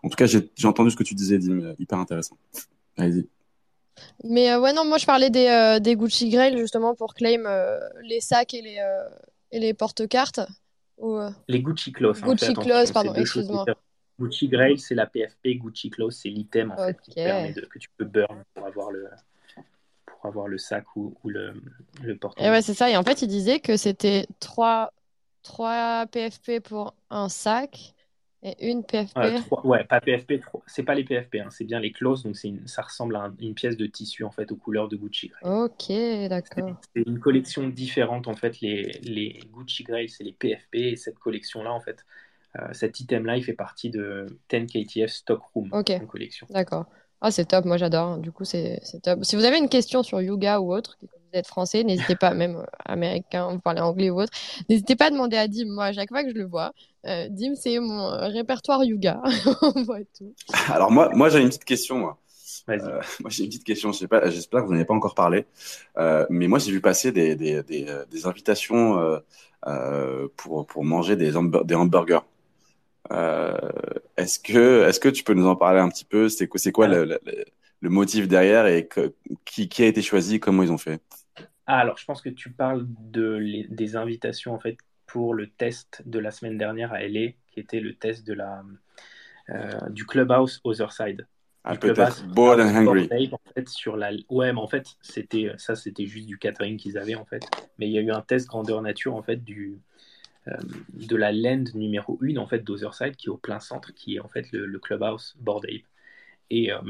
[0.02, 2.36] En tout cas, j'ai entendu ce que tu disais, Dim, euh, hyper intéressant.
[2.96, 3.28] Allez-y.
[4.24, 7.44] Mais euh, ouais, non, moi je parlais des, euh, des Gucci Grail justement pour claim
[8.02, 8.78] les sacs et les,
[9.52, 10.40] et les porte-cartes.
[10.96, 11.18] Ou,
[11.48, 12.22] les Gucci Clothes.
[12.22, 13.66] Gucci Clothes, pardon, excuse-moi.
[14.20, 17.78] Gucci Grail, c'est la PFP, Gucci Clothes, c'est l'item en fait qui permet de, que
[17.78, 19.08] tu peux burn pour avoir le,
[20.04, 21.54] pour avoir le sac ou, ou le,
[22.02, 22.90] le porte Et ouais, c'est ça.
[22.90, 24.92] Et en fait, il disait que c'était 3,
[25.42, 27.94] 3 PFP pour un sac
[28.42, 29.18] et une PFP
[29.64, 32.82] Ouais, pas PFP, c'est pas les PFP, hein, c'est bien les closes, donc une, ça
[32.82, 35.92] ressemble à une pièce de tissu en fait aux couleurs de Gucci Ok,
[36.28, 36.76] d'accord.
[36.94, 41.18] C'est une collection différente en fait, les, les Gucci Grail c'est les PFP et cette
[41.18, 42.29] collection-là en fait, euh,
[42.72, 46.46] cet item-là il fait partie de 10 KTF Stock Room Ok, collection.
[46.50, 46.86] D'accord.
[47.20, 48.16] Ah, c'est top, moi j'adore.
[48.18, 49.24] Du coup, c'est top.
[49.24, 52.32] Si vous avez une question sur yoga ou autre, que vous êtes français, n'hésitez pas,
[52.32, 54.32] même euh, américain, vous parlez anglais ou autre,
[54.70, 55.66] n'hésitez pas à demander à Dim.
[55.66, 56.72] Moi, à chaque fois que je le vois,
[57.06, 59.20] euh, Dim, c'est mon répertoire yoga.
[59.62, 60.34] On voit tout.
[60.68, 61.98] Alors, moi, moi j'ai une petite question.
[61.98, 62.18] Moi.
[62.70, 63.92] Euh, moi, j'ai une petite question.
[63.92, 65.44] J'espère que vous n'en avez pas encore parlé.
[66.30, 69.20] mais moi, j'ai vu passer des, des, des, des invitations
[70.36, 71.32] pour, pour manger des,
[71.64, 72.20] des hamburgers.
[73.12, 73.56] Euh,
[74.16, 76.28] est-ce que, est-ce que tu peux nous en parler un petit peu?
[76.28, 77.18] C'est quoi, c'est quoi le,
[77.80, 78.88] le, motif derrière et
[79.44, 81.00] qui, qui a été choisi Comment ils ont fait?
[81.66, 86.02] Ah, Alors, je pense que tu parles de des invitations en fait pour le test
[86.06, 88.62] de la semaine dernière à LA, qui était le test de la
[89.50, 91.26] euh, du clubhouse Other Side.
[91.64, 92.26] Ah, peut-être.
[92.28, 93.30] Bored and Hungry.
[93.32, 94.12] En fait, sur la...
[94.30, 97.42] Ouais, mais en fait, c'était ça, c'était juste du catering qu'ils avaient en fait.
[97.78, 99.78] Mais il y a eu un test grandeur nature en fait du
[100.46, 104.20] de la land numéro 1 en fait d'Otherside qui est au plein centre, qui est
[104.20, 105.84] en fait le, clubhouse Board Ape.
[106.50, 106.80] Et euh,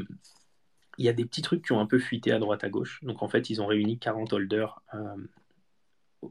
[0.98, 3.03] il y a des petits trucs qui ont un peu fuité à droite à gauche.
[3.03, 6.28] Donc en fait, ils ont réuni 40 holders euh,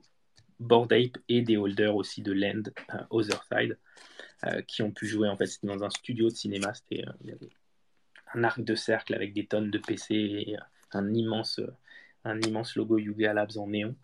[0.59, 2.63] Board Ape et des holders aussi de Land
[2.93, 3.77] euh, Otherside
[4.67, 5.27] qui ont pu jouer.
[5.27, 6.73] En fait, c'était dans un studio de cinéma.
[6.73, 7.03] C'était
[8.33, 10.55] un arc de cercle avec des tonnes de PC et
[10.93, 11.59] un immense,
[12.23, 13.95] un immense logo Yuga Labs en néon.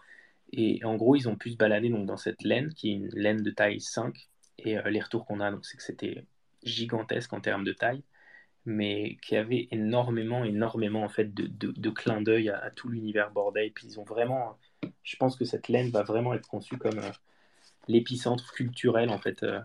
[0.52, 3.10] Et en gros, ils ont pu se balader donc, dans cette laine, qui est une
[3.10, 4.16] laine de taille 5.
[4.60, 6.26] Et euh, les retours qu'on a, c'est que c'était
[6.64, 8.04] gigantesque en termes de taille,
[8.66, 13.68] mais qui avait énormément, énormément en fait, de, de, clins d'œil à, tout l'univers bordel.
[13.68, 14.58] Et puis ils ont vraiment,
[15.04, 17.12] je pense que cette laine va vraiment être conçue comme euh,
[17.88, 19.62] l'épicentre culturel en fait euh,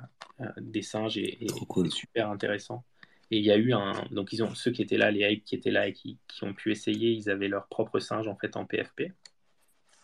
[0.58, 1.46] des singes et,
[1.88, 2.84] super intéressant.
[3.30, 3.92] Et il y a eu un.
[4.10, 6.42] Donc, ils ont, ceux qui étaient là, les hype qui étaient là et qui, qui,
[6.42, 9.12] ont pu essayer, ils avaient leur propre singe en fait en PFP.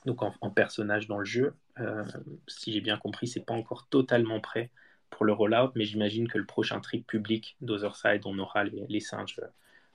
[0.07, 1.55] Donc, en, en personnage dans le jeu.
[1.81, 2.05] Euh,
[2.47, 4.71] si j'ai bien compris, c'est pas encore totalement prêt
[5.11, 9.01] pour le rollout, mais j'imagine que le prochain trip public d'Otherside, on aura les, les,
[9.01, 9.41] singes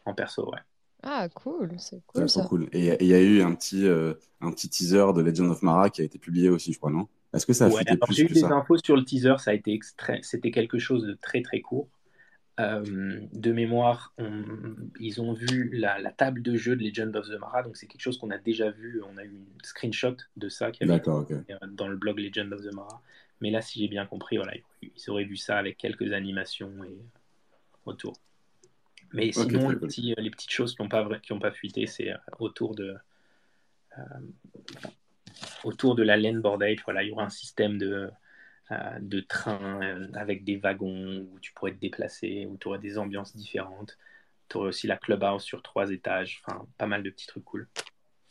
[0.05, 0.59] en perso, ouais.
[1.03, 2.29] Ah, cool, c'est cool.
[2.29, 2.43] Ça.
[2.43, 2.69] cool.
[2.73, 5.89] Et il y a eu un petit, euh, un petit teaser de Legend of Mara
[5.89, 7.07] qui a été publié aussi, je crois, non?
[7.33, 9.51] Est-ce que ça a ouais, plus que J'ai eu des infos sur le teaser, ça
[9.51, 9.79] a été
[10.21, 11.87] c'était quelque chose de très très court.
[12.59, 14.43] Euh, de mémoire, on,
[14.99, 17.87] ils ont vu la, la, table de jeu de Legend of the Mara, donc c'est
[17.87, 19.01] quelque chose qu'on a déjà vu.
[19.09, 21.35] On a eu une screenshot de ça qui avait okay.
[21.71, 23.01] dans le blog Legend of the Mara.
[23.39, 26.97] Mais là, si j'ai bien compris, voilà, ils auraient vu ça avec quelques animations et
[27.85, 28.13] autour.
[29.13, 31.87] Mais sinon, okay, le petit, les petites choses qui n'ont pas, qui ont pas fuité,
[31.87, 32.95] c'est autour de,
[33.97, 34.03] euh,
[35.63, 36.79] autour de la laine bordage.
[36.85, 38.09] Voilà, il y aura un système de, euh,
[38.99, 42.97] de train euh, avec des wagons où tu pourrais te déplacer, où tu aurais des
[42.97, 43.97] ambiances différentes.
[44.49, 46.41] Tu aurais aussi la clubhouse sur trois étages.
[46.45, 47.67] Enfin, pas mal de petits trucs cool.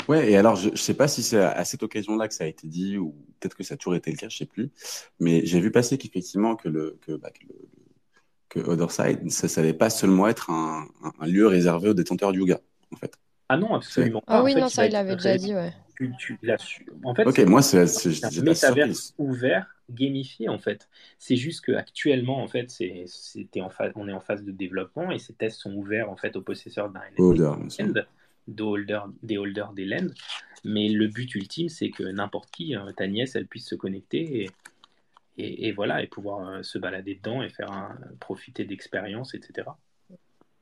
[0.09, 2.47] Ouais, et alors je ne sais pas si c'est à cette occasion-là que ça a
[2.47, 4.71] été dit, ou peut-être que ça a toujours été le cas, je sais plus.
[5.21, 7.55] Mais j'ai vu passer qu'effectivement que le que, bah, que, le,
[8.49, 12.39] que Otherside, ça n'allait pas seulement être un, un, un, lieu réservé aux détenteurs de
[12.39, 12.61] yoga,
[12.93, 13.15] en fait.
[13.49, 14.35] Ah non, absolument pas.
[14.35, 15.73] Ah en oui, fait, non, ça il l'avait déjà dit, ouais.
[16.19, 16.39] Tu.
[17.05, 20.89] En fait, ok, moi c'est un métaverse ouvert, gamifié en fait.
[21.19, 23.05] C'est juste qu'actuellement en fait, c'est
[23.61, 26.37] en phase, on est en phase de développement et ces tests sont ouverts en fait
[26.37, 27.93] aux possesseurs d'un NFT
[28.49, 30.13] de holder, des holders des lends.
[30.65, 34.43] Mais le but ultime, c'est que n'importe qui, hein, ta nièce, elle puisse se connecter
[34.43, 34.51] et,
[35.39, 39.69] et, et voilà, et pouvoir euh, se balader dedans et faire un, profiter d'expériences, etc.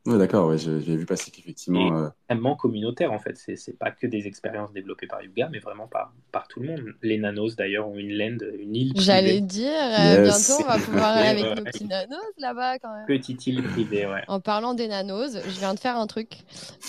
[0.09, 1.95] Oui, d'accord, ouais, j'ai vu passer qu'effectivement.
[1.95, 2.09] Euh...
[2.09, 6.15] Extrêmement communautaire en fait, c'est pas que des expériences développées par Yuga, mais vraiment par,
[6.33, 6.81] par tout le monde.
[7.03, 8.93] Les nanos d'ailleurs ont une land, une île.
[8.97, 10.49] J'allais dire, euh, yes.
[10.49, 13.05] bientôt on va pouvoir aller avec nos petits nanos là-bas quand même.
[13.07, 14.23] Petite île privée, ouais.
[14.29, 16.39] En parlant des nanos, je viens de faire un truc,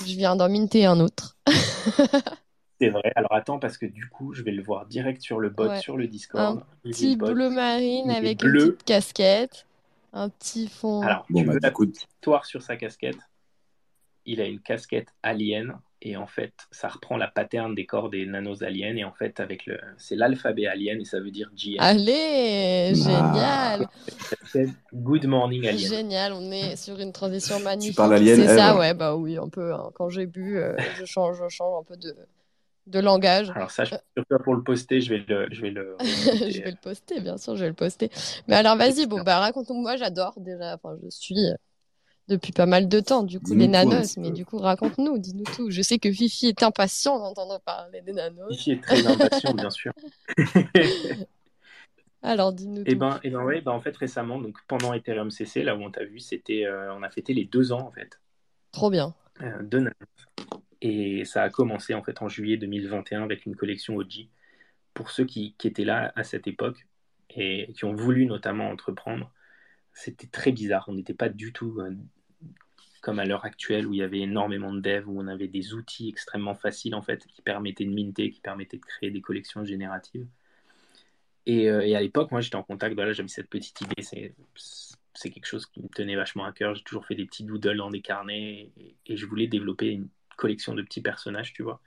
[0.06, 1.38] je viens d'en minter un autre.
[2.82, 3.12] C'est vrai.
[3.18, 5.82] Alors attends, parce que du coup, je vais le voir direct sur le bot, ouais.
[5.82, 6.60] sur le Discord.
[6.60, 8.62] Un petit bleu marine avec bleu.
[8.62, 9.66] une petite casquette.
[10.14, 11.02] Un petit fond.
[11.02, 13.20] Alors, bon, tu bah, veux la petite histoire sur sa casquette
[14.26, 18.26] Il a une casquette alien et en fait, ça reprend la pattern des corps des
[18.26, 21.76] nanos aliens et en fait, avec le, c'est l'alphabet alien et ça veut dire GM.
[21.80, 23.90] Allez, génial.
[24.94, 25.90] Good morning alien.
[25.90, 27.92] Génial, on est sur une transition magnifique.
[27.92, 29.74] Tu parles alien C'est ça, ouais, bah oui, un peu.
[29.74, 29.92] Hein.
[29.94, 32.16] Quand j'ai bu, euh, je change, je change un peu de
[32.90, 33.52] de langage.
[33.56, 35.96] Alors ça, je suis pour le poster, je vais le, je vais le.
[36.00, 38.10] je vais le poster, bien sûr, je vais le poster.
[38.48, 39.96] Mais alors, vas-y, bon, bah raconte-moi.
[39.96, 40.76] J'adore déjà.
[40.76, 41.36] Enfin, je suis
[42.30, 44.18] depuis pas mal de temps, du coup, les nanos.
[44.18, 45.70] Mais du coup, raconte-nous, dis-nous tout.
[45.70, 48.56] Je sais que Fifi est impatient d'entendre parler des nanos.
[48.56, 49.92] Fifi est très impatient, bien sûr.
[52.22, 53.00] alors, dis-nous et tout.
[53.00, 55.92] Ben, et ben ouais, ben en fait récemment, donc pendant Ethereum CC, là où on
[55.92, 58.20] t'a vu, c'était, euh, on a fêté les deux ans en fait.
[58.72, 59.16] Trop bien.
[59.42, 59.96] Euh, de nanos.
[60.82, 64.30] Et ça a commencé en fait en juillet 2021 avec une collection OG.
[64.94, 66.88] Pour ceux qui, étaient là à cette époque
[67.30, 69.32] et qui ont voulu notamment entreprendre,
[69.94, 70.86] c'était très bizarre.
[70.88, 71.92] On n'était pas du tout euh,
[73.02, 75.74] comme à l'heure actuelle où il y avait énormément de devs, où on avait des
[75.74, 79.64] outils extrêmement faciles en fait qui permettaient de minter, qui permettaient de créer des collections
[79.66, 80.28] génératives.
[81.46, 84.36] Et, euh, à l'époque, moi j'étais en contact, voilà, j'avais cette petite idée, c'est
[85.14, 86.76] c'est quelque chose qui me tenait vachement à cœur.
[86.76, 90.08] J'ai toujours fait des petits doodles dans des carnets et, et je voulais développer une
[90.40, 91.82] collection de petits personnages, tu vois.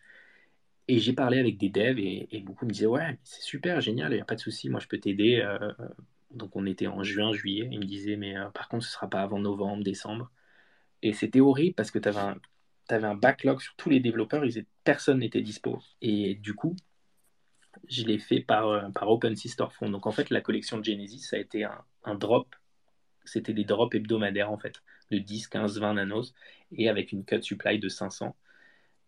[0.88, 4.16] Et j'ai parlé avec des devs et, beaucoup me disaient Ouais, c'est super, génial, il
[4.16, 5.40] n'y a pas de souci, moi je peux t'aider.
[5.40, 5.72] Euh,
[6.32, 7.68] donc on était en juin, juillet.
[7.70, 10.30] Ils me disaient Mais euh, par contre, ce ne sera pas avant novembre, décembre.
[11.02, 14.44] Et c'était horrible parce que tu avais, un backlog sur tous les développeurs,
[14.84, 15.80] personne n'était dispo.
[16.00, 16.76] Et du coup,
[17.88, 19.90] je l'ai fait par, euh, par Storefront.
[19.90, 22.54] Donc en fait, la collection de Genesis, ça a été un, un drop.
[23.24, 26.34] C'était des drops hebdomadaires en fait, de 10, 15, 20 nanos,
[26.72, 28.34] et avec une cut supply de 500.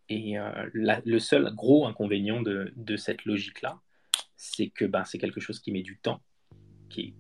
[0.09, 3.81] Et euh, le seul gros inconvénient de, cette logique-là,
[4.37, 6.21] c'est que ben, c'est quelque chose qui met du temps,
[6.91, 7.15] qui,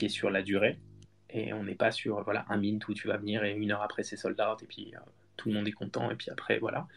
[0.00, 0.80] est sur la durée,
[1.28, 3.82] et on n'est pas sur voilà, un mint où tu vas venir et une heure
[3.82, 4.98] après c'est sold out, et puis euh,
[5.36, 6.88] tout le monde est content, et puis après voilà.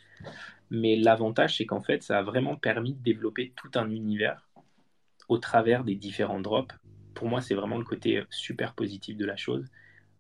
[0.69, 4.49] Mais l'avantage, c'est qu'en fait, ça a vraiment permis de développer tout un univers
[5.27, 6.73] au travers des différents drops.
[7.13, 9.65] Pour moi, c'est vraiment le côté super positif de la chose.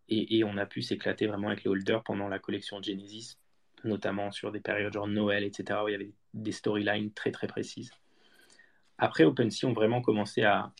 [0.09, 3.37] Et, et on a pu s'éclater vraiment avec les holders pendant la collection Genesis
[3.83, 7.47] notamment sur des périodes genre Noël, etc., où il y avait des storylines très très
[7.47, 7.91] précises.
[8.97, 10.71] Après, OpenSea ont vraiment commencé à,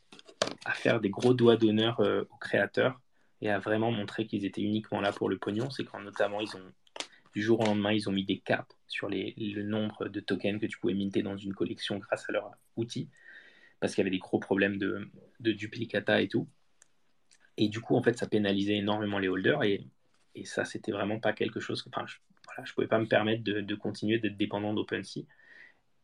[0.66, 3.00] à faire des gros doigts d'honneur euh, aux créateurs
[3.42, 5.70] et à vraiment montrer qu'ils étaient uniquement là pour le pognon.
[5.70, 6.72] C'est quand notamment ils ont,
[7.34, 10.62] du jour au lendemain, ils ont mis des caps sur les, le nombre de tokens
[10.62, 13.10] que tu pouvais minter dans une collection grâce à leur outil,
[13.80, 16.48] parce qu'il y avait des gros problèmes de, de duplicata et tout.
[17.58, 19.88] Et du coup, en fait, ça pénalisait énormément les holders et
[20.36, 21.90] et ça, c'était vraiment pas quelque chose que.
[22.56, 25.26] Voilà, je pouvais pas me permettre de, continuer d'être dépendant d'OpenSea.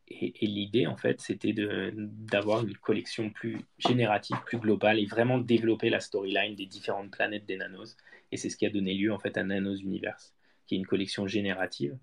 [0.08, 1.54] Et, et l'idée, en fait, c'était
[1.92, 7.46] d'avoir une collection plus générative, plus globale et vraiment développer la storyline des différentes planètes
[7.46, 7.96] des nanos.
[8.32, 10.34] Et c'est ce qui a donné lieu, en fait, à Nanos Universe,
[10.66, 11.96] qui est une collection générative.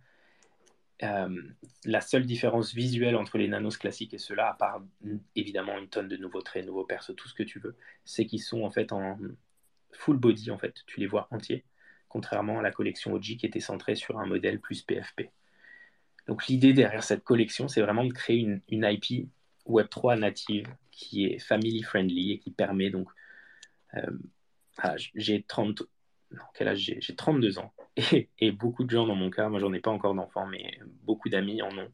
[1.04, 1.42] Euh,
[1.86, 4.82] la seule différence visuelle entre les nanos classiques et ceux-là, à part
[5.36, 8.42] évidemment une tonne de nouveaux traits, nouveaux persos, tout ce que tu veux, c'est qu'ils
[8.42, 9.20] sont en fait en
[9.92, 10.84] full body, en fait.
[10.88, 11.66] Tu les vois entiers
[12.10, 15.30] contrairement à la collection OG qui était centrée sur un modèle plus PFP.
[16.28, 19.30] Donc l'idée derrière cette collection, c'est vraiment de créer une, IP
[19.66, 23.10] Web3 native qui est family friendly et qui permet donc...
[23.96, 24.18] Euh,
[24.78, 25.84] ah, j'ai 30...
[26.32, 27.00] Non, quel âge j'ai?
[27.00, 27.74] J'ai 32 ans.
[28.40, 31.30] Et, beaucoup de gens dans mon cas, moi j'en ai pas encore d'enfants, mais beaucoup
[31.30, 31.92] d'amis en ont.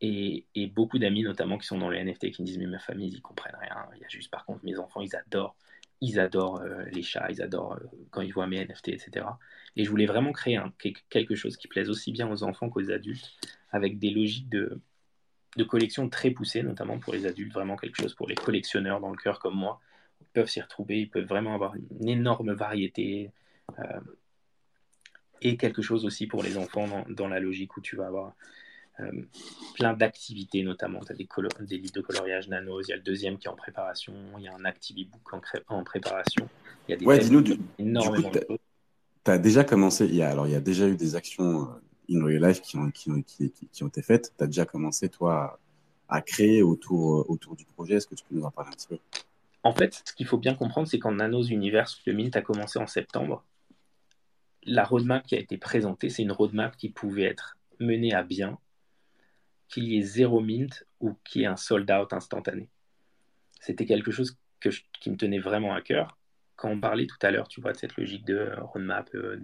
[0.00, 2.80] Et, et beaucoup d'amis notamment qui sont dans les NFT qui me disent mais ma
[2.80, 3.86] famille ils comprennent rien.
[3.94, 5.54] Il y a juste par contre mes enfants ils adorent
[6.00, 9.26] ils adorent euh, les chats, ils adorent euh, quand ils voient mes NFT, etc.
[9.76, 10.58] Et je voulais vraiment créer
[11.08, 13.32] quelque chose qui plaise aussi bien aux enfants qu'aux adultes,
[13.70, 14.80] avec des logiques de,
[15.56, 19.10] de collection très poussées, notamment pour les adultes, vraiment quelque chose pour les collectionneurs dans
[19.10, 19.80] le cœur comme moi.
[20.20, 23.30] Ils peuvent s'y retrouver, ils peuvent vraiment avoir une énorme variété.
[23.78, 24.00] Euh,
[25.42, 28.34] et quelque chose aussi pour les enfants dans, dans, la logique où tu vas avoir
[29.00, 29.10] euh,
[29.74, 31.00] plein d'activités, notamment.
[31.00, 31.28] Tu as des,
[31.60, 34.44] des, livres de coloriage nanos, il y a le deuxième qui est en préparation, il
[34.44, 36.48] y a un ActiviBook en, en préparation.
[36.88, 40.30] Il y a des ouais, dis-nous, du, énormément Tu as déjà commencé, il y a,
[40.30, 43.10] alors il y a déjà eu des actions euh, in real life qui ont, qui
[43.10, 44.32] ont, qui, qui ont été faites.
[44.36, 45.58] Tu as déjà commencé, toi,
[46.08, 47.94] à créer autour, euh, autour du projet?
[47.94, 48.98] Est-ce que tu peux nous en parler un petit peu?
[49.62, 52.78] En fait, ce qu'il faut bien comprendre, c'est qu'en Nanos Universe, le Mint a commencé
[52.78, 53.44] en septembre.
[54.64, 58.58] La roadmap qui a été présentée, c'est une roadmap qui pouvait être menée à bien
[59.70, 62.68] qu'il y ait zéro mint ou qu'il y ait un sold out instantané.
[63.60, 64.68] C'était quelque chose que
[65.00, 66.18] qui me tenait vraiment à cœur.
[66.56, 69.40] Quand on parlait tout à l'heure, tu vois, de cette logique de roadmap, euh,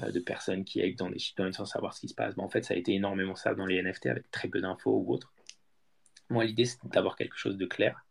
[0.00, 2.48] de personnes qui aident dans des shitcoins sans savoir ce qui se passe, ben, en
[2.48, 5.32] fait, ça a été énormément ça dans les NFT avec très peu d'infos ou autre.
[6.30, 8.06] Moi, l'idée, c'est d'avoir quelque chose de clair,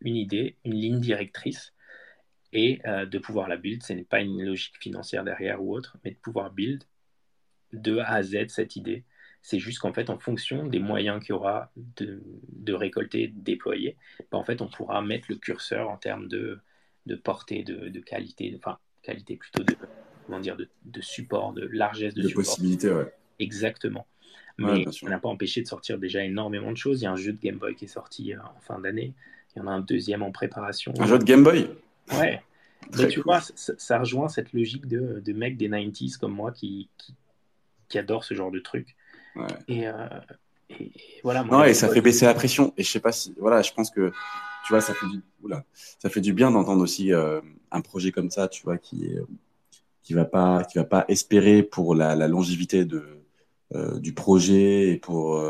[0.00, 1.72] une idée, une ligne directrice
[2.52, 3.82] et euh, de pouvoir la build.
[3.82, 6.84] Ce n'est pas une logique financière derrière ou autre, mais de pouvoir build
[7.72, 9.04] de A à Z cette idée
[9.44, 13.94] c'est juste qu'en fait, en fonction des moyens qu'il y aura de, récolter, de déployer,
[14.32, 16.60] ben, en fait, on pourra mettre le curseur en termes de,
[17.04, 19.76] de portée, de, qualité, enfin, qualité plutôt de,
[20.24, 22.44] comment dire, de, support, de largesse de, de support.
[22.44, 23.12] possibilités, ouais.
[23.38, 24.06] Exactement.
[24.56, 27.02] Mais ça n'a pas empêché de sortir déjà énormément de choses.
[27.02, 29.12] Il y a un jeu de Game Boy qui est sorti euh, en fin d'année.
[29.54, 30.94] Il y en a un deuxième en préparation.
[30.98, 31.68] Un jeu de Game Boy?
[32.12, 32.40] Ouais.
[32.96, 36.88] Mais tu vois, ça, rejoint cette logique de, de mecs des 90s comme moi qui,
[36.96, 37.14] qui,
[37.88, 38.60] qui adorent ce genre de
[39.68, 39.92] Et, euh,
[40.70, 40.90] et,
[41.22, 41.44] voilà.
[41.44, 42.72] non, et ça fait baisser la pression.
[42.76, 44.10] Et je sais pas si, voilà, je pense que,
[44.66, 45.22] tu vois, ça fait du,
[45.98, 49.20] ça fait du bien d'entendre aussi euh, un projet comme ça, tu vois, qui est,
[50.02, 53.04] qui va pas, qui va pas espérer pour la, la longévité de,
[53.74, 55.42] euh, du projet et pour,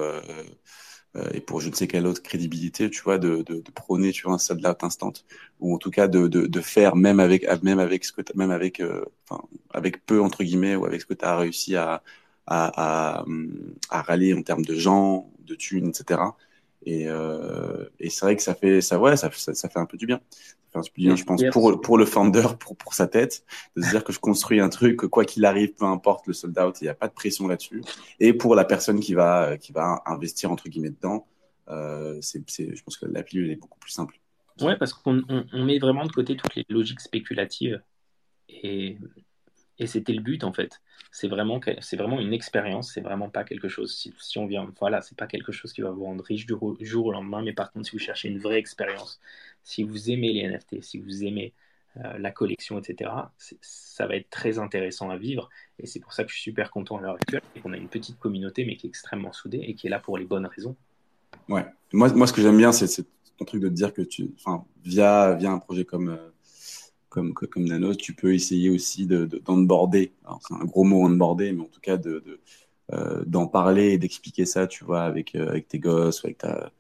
[1.33, 4.25] et pour je ne sais quelle autre crédibilité, tu vois, de, de, de prôner, tu
[4.25, 5.13] vois, un sold out instant,
[5.61, 8.51] ou en tout cas de, de, de faire même avec, même avec ce que, même
[8.51, 8.83] avec,
[9.29, 12.03] enfin, avec peu entre guillemets, ou avec ce que tu as réussi à,
[12.47, 13.25] à, à,
[13.91, 16.21] à rallier en termes de gens, de thunes, etc.
[16.87, 19.87] Et, euh, et c'est vrai que ça fait ça ouais ça, ça, ça, fait un
[19.87, 20.21] peu du bien.
[20.31, 23.07] Ça fait un peu du bien, je pense, pour pour le founder, pour pour sa
[23.07, 23.45] tête,
[23.77, 26.35] de se dire que je construis un truc, que quoi qu'il arrive, peu importe le
[26.35, 27.83] sold out, il n'y a pas de pression là-dessus.
[28.21, 31.27] Et pour la personne qui va qui va investir entre guillemets dedans,
[31.69, 34.21] euh, c'est je pense que la pilule est beaucoup plus simple.
[34.61, 37.83] Ouais, parce qu'on on, on met vraiment de côté toutes les logiques spéculatives
[38.49, 38.99] et
[39.79, 40.81] et c'était le but en fait.
[41.11, 43.95] C'est vraiment, c'est vraiment une expérience, c'est vraiment pas quelque chose.
[43.95, 46.57] Si, si, on vient, voilà, c'est pas quelque chose qui va vous rendre riche du
[46.81, 49.21] jour au lendemain, mais par contre, si vous cherchez une vraie expérience,
[49.63, 51.53] si vous aimez les NFT, si vous aimez
[51.99, 53.11] euh, la collection, etc.,
[53.61, 55.49] ça va être très intéressant à vivre.
[55.79, 57.77] Et c'est pour ça que je suis super content à l'heure actuelle et qu'on a
[57.77, 60.47] une petite communauté, mais qui est extrêmement soudée et qui est là pour les bonnes
[60.47, 60.77] raisons.
[61.49, 61.65] Ouais.
[61.93, 63.07] Moi, moi ce que j'aime bien, c'est
[63.37, 64.35] ton truc de te dire que tu,
[64.85, 66.11] via, via un projet comme.
[66.11, 66.31] Euh,
[67.15, 70.07] comme, comme Nanos, tu peux essayer aussi d'onboarder.
[70.07, 72.41] De, c'est un gros mot onboarder, mais en tout cas de,
[72.93, 76.39] euh, d'en parler et d'expliquer ça, tu vois, avec, euh, avec tes gosses ou avec
[76.39, 76.73] ta,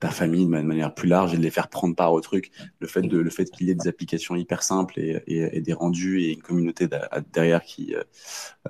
[0.00, 2.50] ta famille de manière plus large et de les faire prendre part au truc.
[2.78, 6.22] Le fait de fait qu'il y ait des applications hyper simples et, et, des rendus
[6.22, 6.88] et une communauté
[7.34, 7.94] derrière qui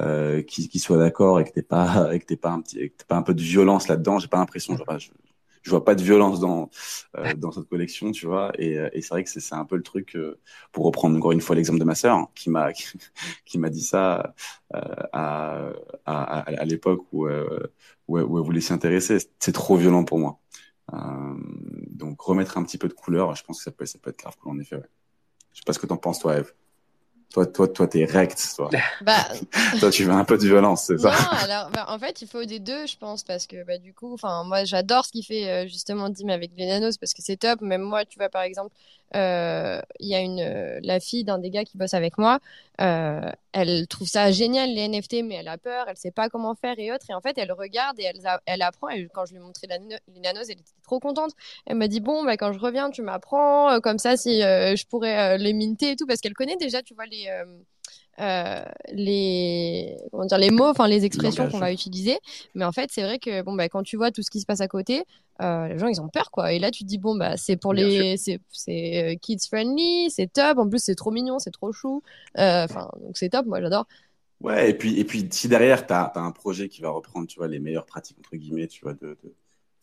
[0.01, 2.11] euh, qui, qui soit d'accord et que t'es pas
[2.43, 2.63] pas un
[3.07, 4.19] pas un peu de violence là-dedans.
[4.19, 4.77] J'ai pas l'impression.
[5.63, 6.71] Je vois pas de violence dans
[7.17, 8.53] euh, dans cette collection, tu vois.
[8.59, 10.39] Et, euh, et c'est vrai que c'est un peu le truc euh,
[10.73, 12.73] pour reprendre encore une fois l'exemple de ma sœur hein, qui m'a
[13.45, 14.35] qui, m'a dit ça
[14.75, 14.79] euh,
[15.13, 15.71] à
[16.05, 17.31] à, à, l'époque où, où,
[18.09, 19.19] où elle voulait s'y intéresser.
[19.39, 20.41] C'est trop violent pour moi.
[21.91, 24.19] donc remettre un petit peu de couleur, je pense que ça peut ça peut être
[24.19, 24.77] grave cool en effet.
[24.77, 24.89] Ouais.
[25.53, 26.53] Je sais pas ce que t'en penses toi, Eve.
[27.33, 28.69] Toi, toi, toi, t'es rect, toi.
[29.01, 29.27] Bah,
[29.81, 31.11] toi, tu veux un peu de violence, c'est ça?
[31.11, 33.95] Non, alors, bah, en fait, il faut des deux, je pense, parce que bah, du
[33.95, 37.23] coup, enfin, moi, j'adore ce qu'il fait euh, justement Dim avec les nanos parce que
[37.23, 37.61] c'est top.
[37.63, 38.75] Même moi, tu vois, par exemple,
[39.15, 42.41] euh, il y a une euh, la fille d'un des gars qui bosse avec moi.
[42.81, 46.55] euh, elle trouve ça génial les NFT, mais elle a peur, elle sait pas comment
[46.55, 47.07] faire et autres.
[47.11, 48.89] Et en fait, elle regarde et elle, elle apprend.
[48.89, 51.33] Et quand je lui ai montré la, les nanos, elle était trop contente.
[51.67, 55.39] Elle m'a dit bon, bah, quand je reviens, tu m'apprends comme ça si je pourrais
[55.39, 57.29] les minter et tout, parce qu'elle connaît déjà, tu vois les
[58.21, 62.19] euh, les comment dire les mots, enfin les expressions qu'on va utiliser.
[62.55, 64.47] Mais en fait, c'est vrai que bon bah quand tu vois tout ce qui se
[64.47, 65.05] passe à côté,
[65.41, 66.53] euh, les gens ils ont peur quoi.
[66.53, 69.39] Et là tu te dis bon bah c'est pour Bien les c'est c'est euh, kids
[69.49, 70.59] friendly, c'est top.
[70.59, 72.03] En plus c'est trop mignon, c'est trop chou.
[72.39, 73.87] Euh, Enfin donc c'est top, moi j'adore.
[74.41, 77.39] Ouais, et puis, et puis si derrière, tu as, un projet qui va reprendre, tu
[77.39, 79.35] vois, les meilleures pratiques, entre guillemets, tu vois, de, de-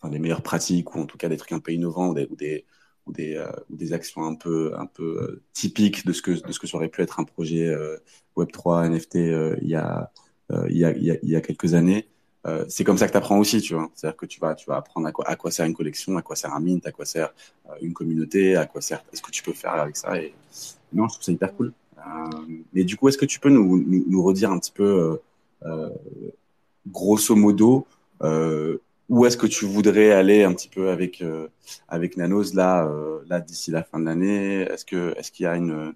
[0.01, 2.27] enfin, les meilleures pratiques, ou en tout cas des trucs un peu innovants, ou des,
[2.29, 2.65] ou des,
[3.05, 6.51] ou des, euh, des actions un peu, un peu euh, typiques de ce que, de
[6.51, 7.97] ce que ça aurait pu être un projet euh,
[8.37, 9.15] Web3, NFT
[9.61, 10.11] il y a,
[10.69, 12.07] il y a, il y a, quelques années.
[12.67, 13.91] C'est comme ça que tu apprends aussi, tu vois.
[13.93, 16.23] C'est-à-dire que tu vas, tu vas apprendre à quoi, à quoi sert une collection, à
[16.23, 17.33] quoi sert un mint, à quoi sert
[17.81, 20.19] une communauté, à quoi sert, est-ce que tu peux faire avec ça.
[20.19, 20.33] Et
[20.91, 21.73] non, je trouve ça hyper cool.
[22.73, 25.19] Mais du coup, est-ce que tu peux nous, nous, redire un petit peu,
[26.87, 27.85] grosso modo,
[29.09, 31.47] où est-ce que tu voudrais aller un petit peu avec euh,
[31.87, 34.61] avec Nanos là, euh, là d'ici la fin de l'année?
[34.61, 35.93] Est-ce que est-ce qu'il y a une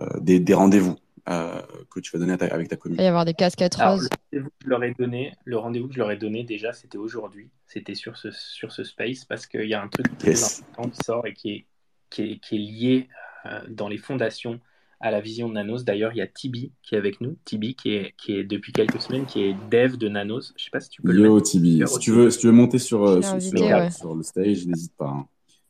[0.00, 0.96] euh, des, des rendez-vous
[1.28, 4.08] euh, que tu vas donner ta- avec ta Il va y avoir des casquettes roses.
[4.32, 6.72] le rendez-vous que je leur ai donné, le rendez-vous que je leur ai donné déjà,
[6.72, 7.50] c'était aujourd'hui.
[7.66, 10.62] C'était sur ce, sur ce space parce qu'il y a un truc très Yes.
[10.62, 11.66] important qui sort et qui est,
[12.08, 13.08] qui est, qui est lié
[13.46, 14.60] euh, dans les fondations
[15.00, 15.84] à la vision de Nanos.
[15.84, 17.36] D'ailleurs, il y a Tibi qui est avec nous.
[17.44, 20.52] Tibi qui est, qui est depuis quelques semaines, qui est dev de Nanos.
[20.56, 21.46] Je sais pas si tu peux le Yo mettre.
[21.50, 23.90] Tibi, si tu veux si tu veux monter sur euh, sur, invité, sur- ouais.
[23.90, 25.08] sur le stage, n'hésite pas.
[25.08, 25.26] hein.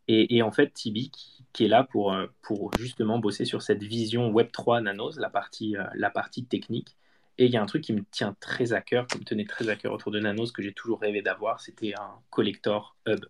[0.09, 3.63] Et, et en fait, Tibi qui, qui est là pour, euh, pour justement bosser sur
[3.63, 6.97] cette vision Web3 Nanos, la partie, euh, la partie technique.
[7.39, 9.47] Et il y a un truc qui me tient très à cœur, qui me tenait
[9.47, 13.25] très à cœur autour de Nanos, que j'ai toujours rêvé d'avoir, c'était un collector hub.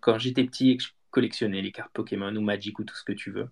[0.00, 3.04] Quand j'étais petit et que je collectionnais les cartes Pokémon ou Magic ou tout ce
[3.04, 3.48] que tu veux,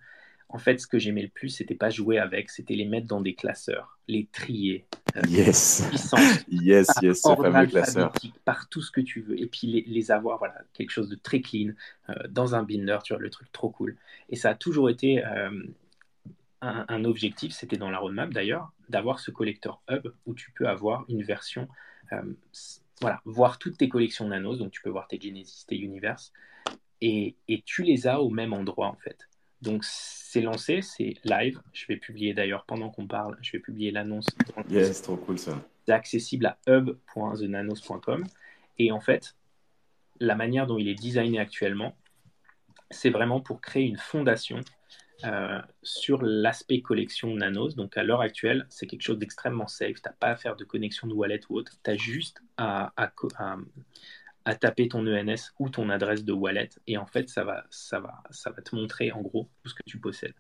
[0.55, 3.20] en fait, ce que j'aimais le plus, c'était pas jouer avec, c'était les mettre dans
[3.20, 4.86] des classeurs, les trier,
[5.16, 5.82] euh, Yes,
[6.48, 8.12] yes, par yes, ce fameux classeur.
[8.44, 11.16] par tout ce que tu veux, et puis les, les avoir, voilà, quelque chose de
[11.16, 11.72] très clean,
[12.09, 13.96] euh, dans un binder, tu vois, le truc trop cool.
[14.28, 15.50] Et ça a toujours été euh,
[16.61, 20.68] un, un objectif, c'était dans la roadmap d'ailleurs, d'avoir ce collector hub où tu peux
[20.68, 21.66] avoir une version,
[22.12, 22.22] euh,
[23.00, 26.32] voilà, voir toutes tes collections nanos, donc tu peux voir tes Genesis, tes Universe,
[27.00, 29.28] et, et tu les as au même endroit en fait.
[29.64, 31.60] Donc c'est lancé, c'est live.
[31.72, 34.26] Je vais publier d'ailleurs pendant qu'on parle, je vais publier l'annonce.
[34.68, 35.60] Yes, trop cool ça.
[35.86, 38.24] c'est accessible à hub.thenanos.com.
[38.78, 39.34] Et en fait,
[40.20, 41.96] la manière dont il est designé actuellement,
[42.90, 44.60] c'est vraiment pour créer une fondation
[45.24, 47.74] euh, sur l'aspect collection Nanos.
[47.76, 49.94] Donc à l'heure actuelle, c'est quelque chose d'extrêmement safe.
[49.94, 51.72] Tu n'as pas à faire de connexion de wallet ou autre.
[51.82, 53.56] Tu as juste à, à co- à-
[54.45, 56.70] à taper ton ENS ou ton adresse de wallet.
[56.86, 59.74] Et en fait, ça va, ça va, ça va te montrer en gros tout ce
[59.74, 60.34] que tu possèdes.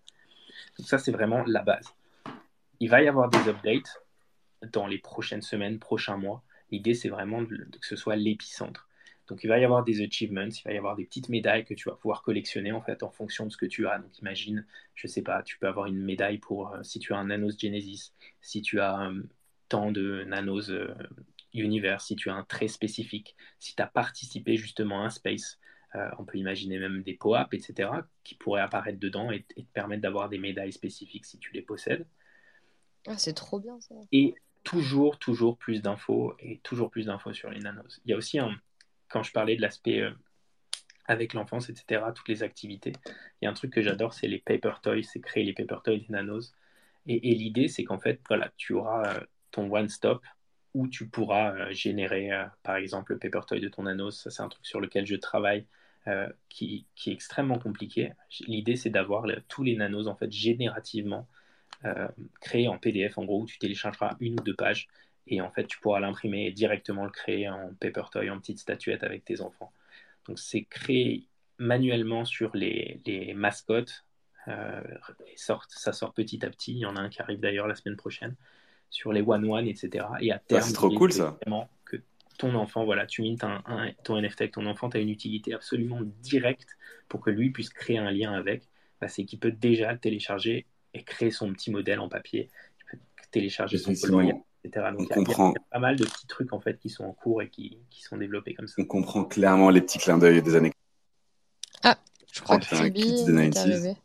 [0.78, 1.94] Donc ça, c'est vraiment la base.
[2.80, 4.02] Il va y avoir des updates
[4.72, 6.42] dans les prochaines semaines, prochains mois.
[6.70, 8.88] L'idée, c'est vraiment que ce soit l'épicentre.
[9.28, 11.72] Donc, il va y avoir des achievements, il va y avoir des petites médailles que
[11.72, 13.98] tu vas pouvoir collectionner en fait en fonction de ce que tu as.
[13.98, 17.16] Donc, imagine, je sais pas, tu peux avoir une médaille pour euh, si tu as
[17.16, 19.22] un Nanos Genesis, si tu as euh,
[19.68, 20.94] tant de Nanos euh,
[21.62, 25.58] Univers, si tu as un trait spécifique, si tu as participé justement à un space.
[25.94, 27.88] Euh, on peut imaginer même des POAP, etc.,
[28.24, 31.62] qui pourraient apparaître dedans et, et te permettre d'avoir des médailles spécifiques si tu les
[31.62, 32.04] possèdes
[33.06, 33.94] Ah, c'est trop bien ça.
[34.10, 34.34] et
[34.64, 38.00] toujours, toujours plus d'infos et toujours plus d'infos sur les nanos.
[38.04, 38.50] Il y a aussi, un,
[39.08, 40.10] quand je parlais de l'aspect euh,
[41.06, 42.92] avec l'enfance, etc., toutes les activités,
[43.40, 45.78] il y a un truc que j'adore, c'est les paper toys, c'est créer les paper
[45.84, 46.54] toys des nanos.
[47.06, 50.24] Et, et l'idée, c'est qu'en fait, voilà, tu auras euh, ton one-stop
[50.74, 54.22] où tu pourras euh, générer, euh, par exemple, le paper toy de ton nanos.
[54.22, 55.66] Ça, c'est un truc sur lequel je travaille.
[56.06, 58.12] euh, qui, est extrêmement compliqué.
[58.46, 61.26] L'idée, c'est d'avoir tous les nanos en fait générativement
[61.86, 62.08] euh,
[62.40, 64.88] créé en PDF, en gros, où tu téléchargeras une ou deux pages
[65.26, 68.58] et en fait, tu pourras l'imprimer et directement le créer en paper toy, en petite
[68.58, 69.72] statuette avec tes enfants.
[70.28, 71.26] Donc, c'est créé
[71.58, 73.00] manuellement sur les,
[73.34, 74.04] mascottes.
[75.36, 76.72] Ça sort petit à petit.
[76.72, 78.36] Il y en a un qui arrive d'ailleurs la semaine prochaine
[78.94, 80.06] sur les One One, etc.
[80.20, 81.36] Et à terme, c'est trop cool, c'est ça.
[81.42, 81.96] vraiment que
[82.38, 85.08] ton enfant, voilà, tu mintes un, un- ton NFT avec ton enfant, tu as une
[85.08, 86.76] utilité absolument directe
[87.08, 88.62] pour que lui puisse créer un lien avec.
[89.00, 90.64] Bah, c'est qu'il peut déjà le télécharger
[90.94, 92.48] et créer son petit modèle en papier.
[92.78, 92.98] Il peut
[93.32, 94.86] télécharger son coloriage, etc.
[94.92, 95.50] Donc, on il y a- il y a- comprend.
[95.50, 97.48] il y a pas mal de petits trucs en fait qui sont en cours et
[97.50, 98.76] qui, qui sont développés comme ça.
[98.78, 100.70] on comprend clairement les petits clins d'œil des années.
[102.32, 103.96] Je crois que Phoebe de est 90s.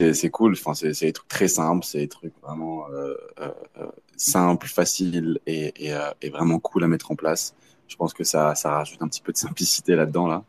[0.00, 0.52] C'est cool.
[0.52, 3.86] Enfin, c'est des trucs très simples, c'est des trucs vraiment euh, euh, euh
[4.16, 7.54] simples, faciles et, et, euh, et, vraiment cool à mettre en place.
[7.86, 10.26] Je pense que ça, ça rajoute un petit peu de simplicité là-dedans.
[10.26, 10.44] Là.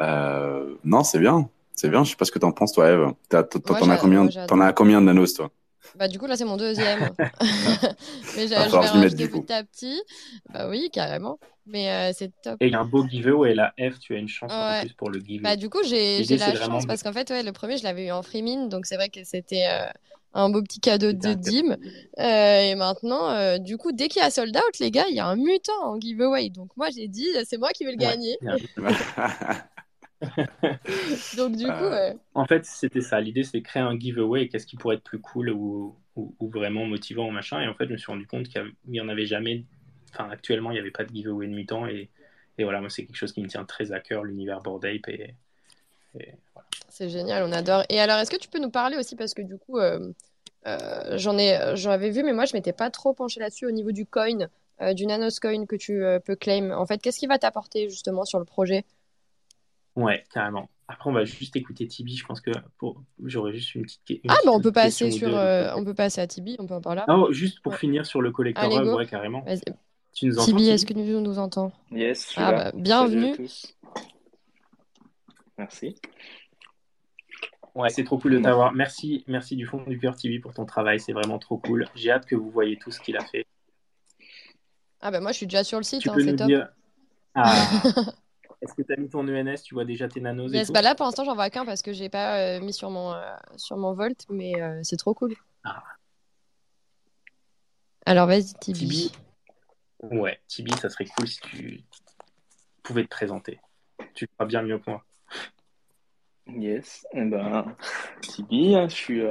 [0.00, 1.48] Euh, non, c'est bien.
[1.74, 2.04] C'est bien.
[2.04, 3.12] Je sais pas ce que t'en penses, toi, Eve.
[3.28, 5.50] T'en as combien, t'en as combien de nanos, toi?
[5.94, 7.10] Bah, du coup, là, c'est mon deuxième.
[7.18, 10.02] Mais je, je vais rajouter petit à petit.
[10.52, 11.38] Bah oui, carrément.
[11.66, 12.56] Mais euh, c'est top.
[12.60, 13.54] Et il y a un beau giveaway.
[13.54, 15.42] La F, tu as une chance en plus pour le giveaway.
[15.42, 18.12] Bah, du coup, j'ai la chance parce qu'en fait, ouais, le premier, je l'avais eu
[18.12, 18.66] en free min.
[18.66, 19.86] Donc, c'est vrai que c'était euh,
[20.34, 21.76] un beau petit cadeau de Dim.
[22.18, 25.20] Euh, et maintenant, du coup, dès qu'il y a sold out, les gars, il y
[25.20, 26.50] a un mutant en giveaway.
[26.50, 28.38] Donc, moi, j'ai dit, c'est moi qui vais le gagner.
[31.36, 33.20] Donc, du coup, En fait, c'était ça.
[33.20, 34.48] L'idée, c'est créer un giveaway.
[34.48, 37.60] Qu'est-ce qui pourrait être plus cool ou, ou, vraiment motivant, machin.
[37.60, 39.64] Et en fait, je me suis rendu compte qu'il n'y en avait jamais.
[40.12, 41.86] Enfin, actuellement, il n'y avait pas de giveaway de mutant.
[41.86, 42.10] Et,
[42.58, 45.08] et voilà, moi, c'est quelque chose qui me tient très à cœur, l'univers Board Ape.
[45.08, 45.34] Et,
[46.14, 46.68] voilà.
[46.88, 47.84] C'est génial, on adore.
[47.90, 50.12] Et alors, est-ce que tu peux nous parler aussi, parce que du coup, euh,
[50.66, 53.70] euh, j'en ai, j'en avais vu, mais moi, je m'étais pas trop penché là-dessus au
[53.70, 54.48] niveau du coin,
[54.80, 56.70] euh, du nanos coin que tu peux claim.
[56.70, 58.84] En fait, qu'est-ce qui va t'apporter justement sur le projet?
[59.96, 60.68] Ouais, carrément.
[60.88, 62.16] Après, on va juste écouter Tibi.
[62.16, 63.02] Je pense que pour...
[63.24, 64.22] j'aurais juste une petite.
[64.28, 66.56] ah, bah on peut passer sur, euh, on peut passer à Tibi.
[66.60, 67.02] On peut en parler.
[67.08, 69.44] Non, juste pour finir sur le collector ouais, carrément.
[70.12, 71.72] Tu nous entends Tibi, est-ce que tu nous entends?
[71.90, 72.32] Yes.
[72.36, 73.34] ah, bah, bienvenue.
[75.58, 75.96] Merci.
[77.74, 78.72] Ouais, c'est trop cool de t'avoir.
[78.72, 81.00] Merci, merci du fond du cœur, Tibi, pour ton travail.
[81.00, 81.86] C'est vraiment trop cool.
[81.94, 83.44] J'ai hâte que vous voyez tout ce qu'il a fait.
[85.00, 86.06] Ah bah moi, je suis déjà sur le site.
[86.06, 86.50] Hein, c'est top.
[87.34, 87.68] Ah.
[88.66, 90.94] Est-ce que tu as mis ton ENS Tu vois déjà tes nanos yes, bah Là,
[90.94, 93.20] pour l'instant, j'en vois qu'un parce que j'ai pas euh, mis sur mon, euh,
[93.56, 95.34] sur mon Volt, mais euh, c'est trop cool.
[95.64, 95.82] Ah.
[98.04, 98.78] Alors, vas-y, Tibi.
[98.78, 99.12] Tibi.
[100.02, 101.84] Ouais, Tibi, ça serait cool si tu
[102.82, 103.60] pouvais te présenter.
[104.14, 105.04] Tu le feras bien mieux que moi.
[106.48, 107.76] Yes, eh ben,
[108.20, 109.22] Tibi, hein, je suis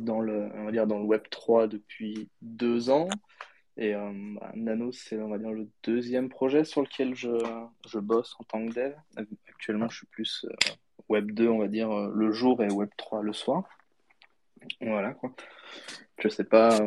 [0.00, 3.08] dans le, on va dire dans le Web 3 depuis deux ans.
[3.76, 7.30] Et euh, bah, Nano, c'est on va dire le deuxième projet sur lequel je,
[7.88, 8.94] je bosse en tant que dev.
[9.48, 10.72] Actuellement, je suis plus euh,
[11.08, 13.64] Web 2, on va dire, euh, le jour et Web 3 le soir.
[14.80, 15.34] Voilà quoi.
[16.18, 16.80] Je sais pas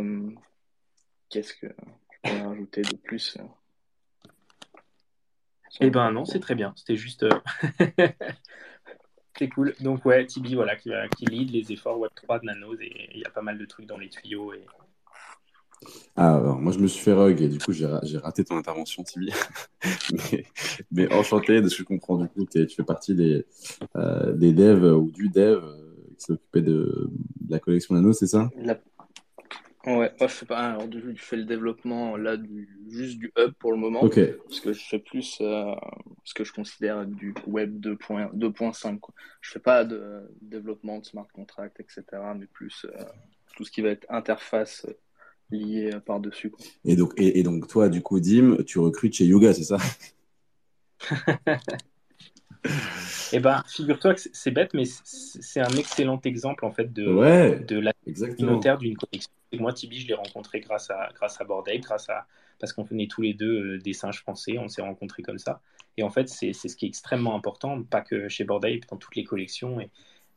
[1.29, 3.37] qu'est-ce que je pourrais rajouter de plus.
[5.81, 6.73] Eh ben non, c'est très bien.
[6.75, 7.25] C'était juste.
[9.37, 9.75] c'est cool.
[9.81, 13.19] Donc ouais, Tibi, voilà, qui, qui lead les efforts Web 3 de Nanos et il
[13.19, 14.65] y a pas mal de trucs dans les tuyaux et
[16.15, 17.85] ah, alors, moi, je me suis fait rug et du coup, j'ai
[18.17, 19.31] raté ton intervention, Tibi.
[20.91, 22.17] mais, enchanté de ce que je comprends.
[22.17, 23.45] Du coup, tu fais partie des,
[23.95, 27.09] euh, des devs ou du dev euh, qui s'occupait de,
[27.41, 28.49] de, la collection Nano, c'est ça?
[29.85, 30.57] Ouais, moi je fais pas.
[30.57, 34.01] Alors, je fais le développement là du, juste du hub pour le moment.
[34.01, 35.73] Parce que je fais plus euh,
[36.25, 38.99] ce que je considère du web 2.5.
[39.39, 42.03] Je fais pas de développement de smart contract, etc.
[42.37, 42.85] Mais plus
[43.55, 44.85] tout ce qui va être interface
[45.49, 46.51] lié par-dessus.
[46.85, 49.77] Et donc, et, donc, toi, du coup, Dim, tu recrutes chez Yoga, c'est ça?
[53.33, 57.79] Eh ben, figure-toi que c'est bête, mais c'est un excellent exemple en fait de, de
[57.79, 59.31] la communautaire d'une collection.
[59.51, 62.25] Et moi, Tibi, je l'ai rencontré grâce à grâce à Bordel, grâce à
[62.59, 65.61] parce qu'on venait tous les deux euh, des singes français, on s'est rencontrés comme ça.
[65.95, 69.15] Et en fait, c'est ce qui est extrêmement important, pas que chez Bordel, dans toutes
[69.15, 69.79] les collections.
[69.79, 69.89] Et,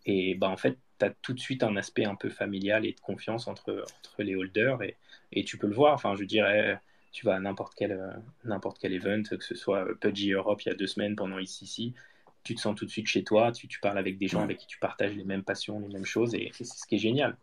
[0.07, 2.93] et ben, en fait, tu as tout de suite un aspect un peu familial et
[2.93, 4.83] de confiance entre, entre les holders.
[4.83, 4.97] Et,
[5.33, 5.95] et tu peux le voir.
[5.95, 6.81] Enfin, je dirais,
[7.13, 8.11] tu vas à n'importe quel, euh,
[8.45, 11.39] n'importe quel event, que ce soit euh, Pudgy Europe il y a deux semaines pendant
[11.39, 11.95] ICC,
[12.43, 14.59] tu te sens tout de suite chez toi, tu, tu parles avec des gens avec
[14.59, 17.37] qui tu partages les mêmes passions, les mêmes choses, et, c'est ce qui est génial.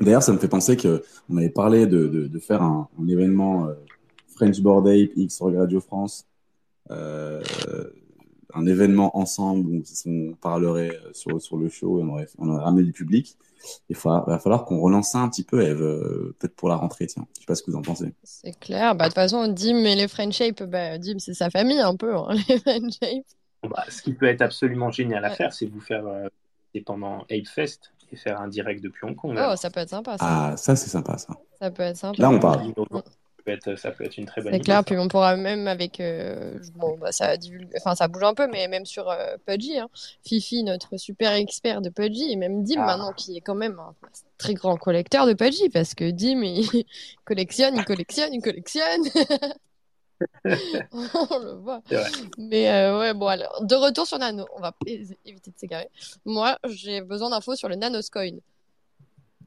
[0.00, 3.74] D'ailleurs, ça me fait penser qu'on avait parlé de, de, faire un, événement euh,
[4.26, 6.26] French Board Ape X Radio France
[8.54, 12.48] un événement ensemble où on parlerait euh, sur, sur le show et on aurait, on
[12.48, 13.36] aurait ramené du public.
[13.88, 16.76] Il va, va falloir qu'on relance ça un petit peu, Eve, euh, peut-être pour la
[16.76, 17.06] rentrée.
[17.06, 18.12] Tiens, je sais pas ce que vous en pensez.
[18.24, 18.94] C'est clair.
[18.94, 21.96] Bah, de toute façon, Dim et les French Shape, bah, Dim, c'est sa famille un
[21.96, 23.24] peu, hein, les French Shape.
[23.68, 26.28] Bah, ce qui peut être absolument génial à faire, c'est vous faire euh,
[26.84, 29.38] pendant Ape Fest et faire un direct depuis Hong Kong.
[29.38, 30.18] Oh, ça peut être sympa.
[30.18, 30.26] Ça.
[30.26, 31.34] Ah, ça, c'est sympa, ça.
[31.60, 32.20] Ça peut être sympa.
[32.20, 32.72] Là, on parle.
[33.76, 36.00] Ça peut être une très bonne C'est clair, puis on pourra même avec.
[36.00, 37.34] Euh, bon, bah, ça,
[37.76, 39.88] enfin, ça bouge un peu, mais même sur euh, Pudgy, hein.
[40.24, 42.86] Fifi, notre super expert de Pudgy, et même Dim ah.
[42.86, 43.94] maintenant, qui est quand même un
[44.38, 46.84] très grand collecteur de Pudgy, parce que Dim, il
[47.24, 49.02] collectionne, il collectionne, il collectionne.
[50.44, 51.82] on le voit.
[52.38, 55.88] Mais euh, ouais, bon, alors, de retour sur Nano, on va éviter de s'égarer.
[56.24, 58.38] Moi, j'ai besoin d'infos sur le Nanoscoin.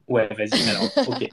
[0.08, 1.30] Ouais, vas-y, alors, ok.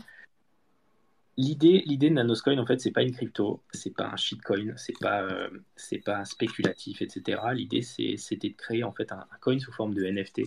[1.35, 4.97] L'idée, l'idée de Nanoscoin, en fait, c'est pas une crypto, c'est pas un shitcoin, c'est
[4.99, 7.41] pas, euh, c'est pas spéculatif, etc.
[7.53, 10.41] L'idée, c'était de créer en fait un, coin sous forme de NFT.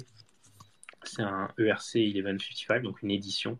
[1.02, 3.58] c'est un ERC 1155, donc une édition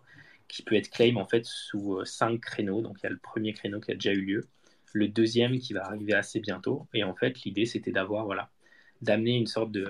[0.48, 2.80] qui peut être claim en fait sous cinq créneaux.
[2.80, 4.48] Donc il y a le premier créneau qui a déjà eu lieu,
[4.92, 6.86] le deuxième qui va arriver assez bientôt.
[6.94, 8.50] Et en fait, l'idée c'était d'avoir voilà,
[9.02, 9.88] d'amener une sorte de,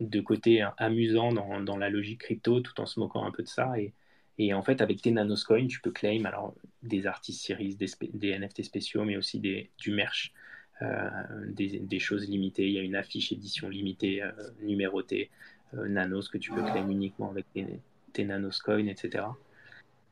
[0.00, 3.48] de côté amusant dans, dans, la logique crypto tout en se moquant un peu de
[3.48, 3.78] ça.
[3.80, 3.92] Et,
[4.38, 8.62] et en fait, avec tes nanoscoins, tu peux claim alors, des artistes series, des, NFT
[8.62, 10.32] spéciaux, mais aussi des, du merch,
[10.80, 11.08] euh,
[11.48, 12.66] des, choses limitées.
[12.66, 15.30] Il y a une affiche édition limitée, euh, numérotée,
[15.74, 17.66] euh, nanos que tu peux claim uniquement avec tes,
[18.12, 19.24] tes nanoscoins, etc.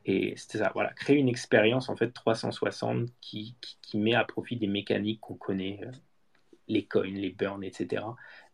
[0.06, 3.54] Et c'était ça, voilà, créer une expérience en fait 360 qui,
[3.94, 5.80] met à profit des mécaniques qu'on connaît,
[6.68, 8.02] les coins, les burns, etc.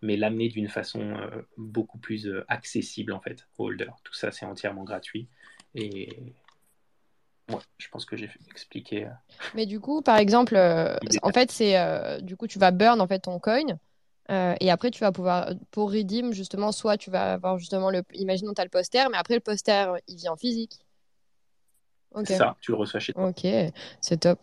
[0.03, 3.97] Mais l'amener d'une façon euh, beaucoup plus euh, accessible en fait aux holders.
[4.03, 5.29] Tout ça, c'est entièrement gratuit.
[5.75, 6.09] Et
[7.51, 9.07] ouais, je pense que j'ai expliqué.
[9.07, 9.11] Euh,
[9.55, 10.57] Mais du coup, par exemple,
[11.23, 13.79] en fait, c'est du coup, tu vas burn en fait ton coin.
[14.29, 18.03] et après, tu vas pouvoir, pour redeem, justement, soit tu vas avoir justement le.
[18.15, 20.81] Imaginons, tu as le poster, mais après, le poster, il vient en physique.
[22.25, 23.29] C'est ça, tu le reçois chez toi.
[23.29, 23.47] Ok,
[24.01, 24.41] c'est top.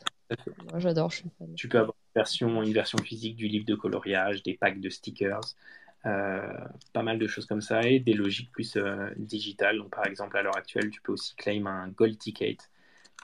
[0.69, 1.53] Moi, j'adore, je suis fan.
[1.55, 4.89] Tu peux avoir une version, une version physique du livre de coloriage, des packs de
[4.89, 9.77] stickers, euh, pas mal de choses comme ça, et des logiques plus euh, digitales.
[9.77, 12.57] Donc, par exemple, à l'heure actuelle, tu peux aussi claim un gold ticket.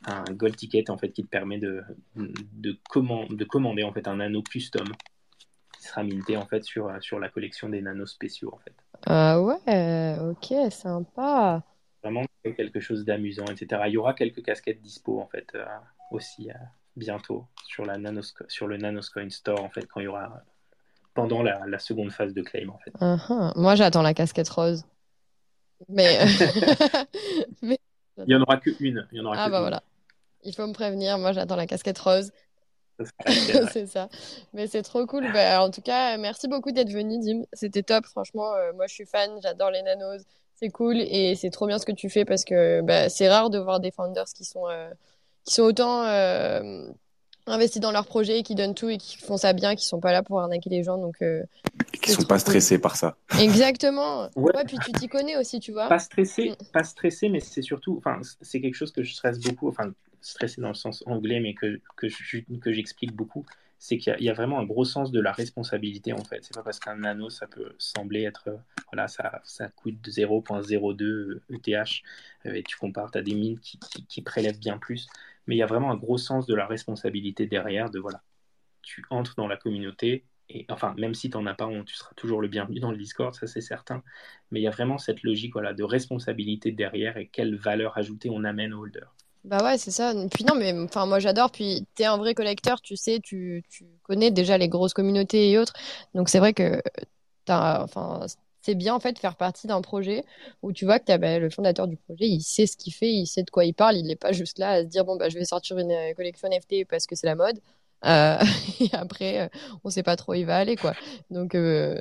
[0.05, 1.83] Un gold ticket, en fait, qui te permet de,
[2.15, 4.87] de, command, de commander, en fait, un anneau custom
[5.77, 8.73] qui sera minté, en fait, sur, sur la collection des nanos spéciaux, en fait.
[9.05, 11.63] Ah ouais, ok, sympa.
[12.01, 13.83] Vraiment quelque chose d'amusant, etc.
[13.87, 15.65] Il y aura quelques casquettes dispo, en fait, euh,
[16.11, 16.49] aussi
[16.95, 20.43] bientôt sur, la nanos, sur le Nanoscoin Store, en fait, quand il y aura
[21.13, 22.91] pendant la, la seconde phase de claim, en fait.
[23.01, 23.51] Uh -huh.
[23.55, 24.83] Moi, j'attends la casquette rose.
[25.87, 26.19] Mais,
[27.61, 27.79] Mais...
[28.17, 28.99] il n'y en aura qu'une.
[28.99, 29.61] Ah que bah une.
[29.61, 29.83] voilà.
[30.43, 31.17] Il faut me prévenir.
[31.17, 32.31] Moi, j'attends la casquette rose.
[33.71, 34.09] c'est ça.
[34.53, 35.31] Mais c'est trop cool.
[35.31, 37.45] Bah, en tout cas, merci beaucoup d'être venu, Dim.
[37.53, 38.05] C'était top.
[38.05, 39.39] Franchement, euh, moi, je suis fan.
[39.41, 40.21] J'adore les nanos.
[40.55, 43.49] C'est cool et c'est trop bien ce que tu fais parce que bah, c'est rare
[43.49, 44.89] de voir des founders qui sont, euh,
[45.45, 46.89] qui sont autant euh,
[47.49, 50.11] investis dans leur projet, qui donnent tout et qui font ça bien, qui sont pas
[50.11, 50.97] là pour arnaquer les gens.
[50.97, 51.43] Donc, euh,
[52.01, 52.81] qui sont pas stressés cool.
[52.81, 53.17] par ça.
[53.39, 54.29] Exactement.
[54.35, 54.55] Ouais.
[54.55, 55.87] ouais puis tu t'y connais aussi, tu vois.
[55.87, 56.71] Pas stressé, mm.
[56.71, 59.91] pas stressé, mais c'est surtout, enfin, c'est quelque chose que je stresse beaucoup, enfin,
[60.21, 63.45] stressé dans le sens anglais, mais que, que, je, que j'explique beaucoup
[63.81, 66.39] c'est qu'il y, y, a vraiment un gros sens de la responsabilité en fait.
[66.41, 68.49] C'est pas parce qu'un nano ça peut sembler être
[68.91, 72.03] voilà ça, ça coûte 0.02 ETH
[72.45, 75.07] et tu compares à des mines qui, qui, qui, prélèvent bien plus,
[75.49, 78.21] mais il y a vraiment un gros sens de la responsabilité derrière de voilà
[78.83, 82.13] tu entres dans la communauté et enfin même si tu n'en as pas tu seras
[82.15, 84.03] toujours le bienvenu dans le Discord ça c'est certain
[84.51, 88.29] mais il y a vraiment cette logique voilà de responsabilité derrière et quelle valeur ajoutée
[88.29, 89.07] on amène au holder.
[89.45, 90.13] Bah ouais, c'est ça.
[90.33, 91.49] Puis non, mais enfin moi j'adore.
[91.49, 93.63] Puis t'es un vrai collecteur, tu sais, tu,
[94.03, 95.71] connais déjà les grosses communautés et autres.
[96.13, 96.81] Donc c'est vrai que
[97.45, 98.25] t'as, enfin
[98.61, 100.23] c'est bien en fait de faire partie d'un projet
[100.61, 103.11] où tu vois que as, bah, le fondateur du projet, il sait ce qu'il fait,
[103.11, 103.97] il sait de quoi il parle.
[103.97, 106.49] Il n'est pas juste là à se dire bon bah je vais sortir une collection
[106.49, 107.59] NFT parce que c'est la mode.
[108.05, 108.37] Euh,
[108.79, 109.47] et après, euh,
[109.83, 110.93] on sait pas trop où il va aller quoi.
[111.31, 111.99] Donc euh,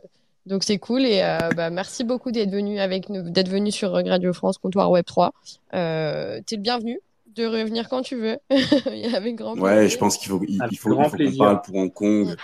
[0.48, 3.92] donc c'est cool et euh, bah, merci beaucoup d'être venu avec nous, d'être venu sur
[3.92, 5.32] Radio France Comptoir Web 3.
[5.74, 6.98] Euh, T'es le bienvenu
[7.36, 8.38] de revenir quand tu veux.
[9.14, 9.62] avec grand plaisir.
[9.62, 12.34] Ouais, je pense qu'il faut, il, il faut, il faut qu'on parle pour Hong Kong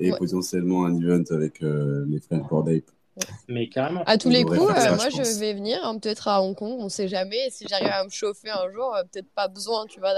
[0.00, 0.18] et ouais.
[0.18, 2.90] potentiellement un event avec euh, les frères Cordape.
[3.48, 4.02] Mais carrément.
[4.04, 6.76] À tous les coups, euh, moi je, je, vais venir, hein, peut-être à Hong Kong,
[6.78, 7.50] on sait jamais.
[7.50, 10.14] Si j'arrive à me chauffer un jour, euh, peut-être pas besoin, tu vois,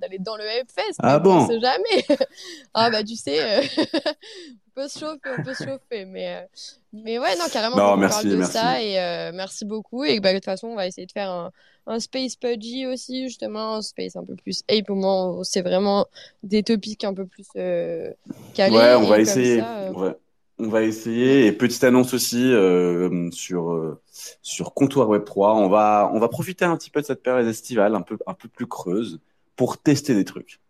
[0.00, 0.98] d'aller dans le Fest.
[1.02, 2.04] Ah bon On sait jamais.
[2.74, 6.04] ah bah tu sais, euh, on peut se chauffer, on peut se chauffer.
[6.04, 6.48] Mais,
[6.92, 8.52] mais ouais, non, carrément, non, on merci, parle de merci.
[8.52, 8.82] ça.
[8.82, 10.04] Et merci beaucoup.
[10.04, 11.50] Et bah, de toute façon, on va essayer de faire un,
[11.86, 16.06] un space pudgy aussi, justement, un space un peu plus ape au où c'est vraiment
[16.42, 18.12] des topics un peu plus euh,
[18.54, 18.76] calés.
[18.76, 19.60] Ouais, on va essayer.
[19.60, 19.92] Ça, euh...
[19.92, 20.16] ouais.
[20.58, 24.00] On va essayer et petite annonce aussi euh, sur euh,
[24.40, 25.54] sur comptoir Web 3.
[25.54, 28.32] On va on va profiter un petit peu de cette période estivale un peu un
[28.32, 29.20] peu plus creuse
[29.54, 30.60] pour tester des trucs.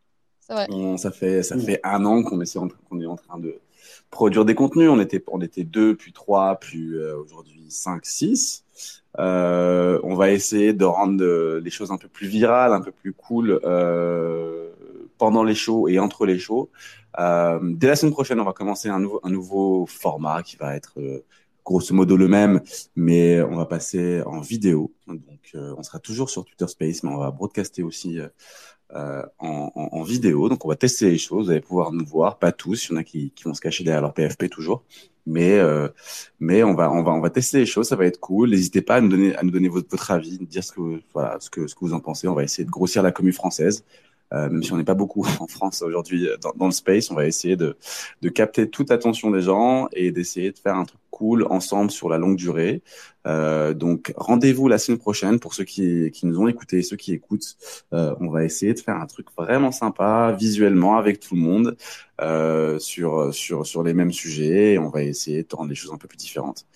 [0.48, 2.58] On, ça fait ça fait un an qu'on essaie
[2.88, 3.60] qu'on est en train de
[4.10, 4.90] produire des contenus.
[4.90, 8.64] On était on était deux puis trois puis euh, aujourd'hui cinq six.
[9.20, 13.12] Euh, on va essayer de rendre les choses un peu plus virales, un peu plus
[13.12, 13.60] cool
[15.18, 16.70] pendant les shows et entre les shows.
[17.18, 21.24] Euh, dès la semaine prochaine, on va commencer un nouveau, format qui va être euh,
[21.64, 22.60] grosso modo le même,
[22.94, 24.92] mais on va passer en vidéo.
[25.06, 25.20] Donc,
[25.54, 28.18] euh, on sera toujours sur Twitter Space, mais on va broadcaster aussi
[28.90, 30.48] en, vidéo.
[30.48, 31.46] Donc, on va tester les choses.
[31.46, 32.88] Vous allez pouvoir nous voir, pas tous.
[32.88, 34.84] Il y en a qui, vont se cacher derrière leur PFP toujours.
[35.28, 35.60] Mais,
[36.38, 37.88] mais on va, on va, on va tester les choses.
[37.88, 38.50] Ça va être cool.
[38.50, 41.00] N'hésitez pas à nous donner, votre, votre avis, dire ce que,
[41.40, 42.28] ce que, ce que vous en pensez.
[42.28, 43.84] On va essayer de grossir la commune française.
[44.32, 47.14] Euh, même si on n'est pas beaucoup en France aujourd'hui dans, dans, le space, on
[47.14, 47.76] va essayer de,
[48.22, 52.10] de capter toute l'attention des gens et d'essayer de faire un truc cool ensemble sur
[52.10, 52.82] la longue durée.
[53.26, 57.14] Euh, donc rendez-vous la semaine prochaine pour ceux qui, qui nous ont écoutés, ceux qui
[57.14, 57.56] écoutent.
[57.94, 61.76] Euh, on va essayer de faire un truc vraiment sympa visuellement avec tout le monde
[62.20, 64.74] euh, sur sur sur les mêmes sujets.
[64.74, 66.66] Et on va essayer de rendre les choses un peu plus différentes.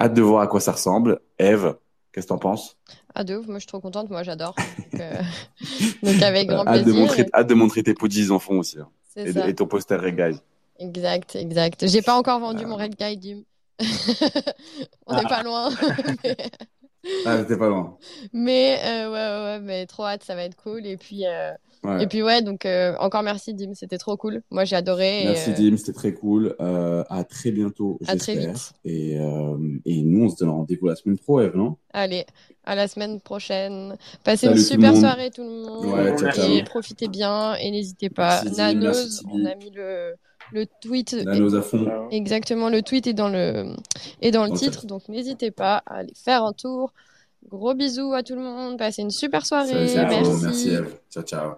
[0.00, 1.20] Hâte de voir à quoi ça ressemble.
[1.38, 1.74] Eve,
[2.12, 2.76] qu'est-ce que t'en penses?
[3.14, 4.54] Ah de ouf, moi je suis trop contente, moi j'adore.
[4.92, 5.20] Donc, euh...
[6.02, 6.94] donc, avec grand hâte plaisir.
[6.94, 8.78] De montrer, hâte de montrer tes poudis en fond aussi.
[8.78, 8.88] Hein.
[9.16, 10.38] Et, et, ton poster Red Guide.
[10.78, 11.86] Exact, exact.
[11.86, 13.42] J'ai pas encore vendu mon Red Guide, Dim.
[15.06, 15.28] On n'est Ah.
[15.28, 15.70] pas loin.
[16.24, 16.36] mais
[17.26, 17.96] Ah, t'es pas loin.
[18.32, 20.86] mais, euh, ouais, ouais, ouais, mais trop hâte, ça va être cool.
[20.86, 21.52] Et puis, euh,
[21.84, 22.04] Ouais.
[22.04, 24.42] et puis ouais, donc euh, encore merci Dim, c'était trop cool.
[24.52, 25.22] Moi j'ai adoré.
[25.24, 26.54] Merci euh, Dim, c'était très cool.
[26.60, 28.72] À très bientôt, À très vite.
[28.84, 29.14] Et,
[29.84, 31.76] et nous, on se donne rendez-vous la semaine pro, Eve, non?
[31.92, 32.24] Allez,
[32.64, 33.96] à la semaine prochaine.
[34.22, 35.86] Passez Salut une super soirée tout le monde.
[35.86, 36.52] Ouais, ciao, ciao.
[36.52, 38.42] Et profitez bien et n'hésitez pas.
[38.44, 38.92] Merci, Dim,
[39.32, 40.14] on a mis le,
[40.52, 41.14] le tweet.
[41.14, 41.78] Nanos à fond.
[41.78, 42.08] Voilà.
[42.10, 43.74] Exactement, le tweet est dans le,
[44.20, 46.92] est dans le Dans le titre, donc n'hésitez pas à aller faire un tour.
[47.48, 49.88] Gros bisous à tout le monde, passez une super soirée.
[49.88, 50.08] Salut.
[50.10, 50.44] Merci.
[50.44, 50.78] Merci.
[51.10, 51.52] Ciao, ciao.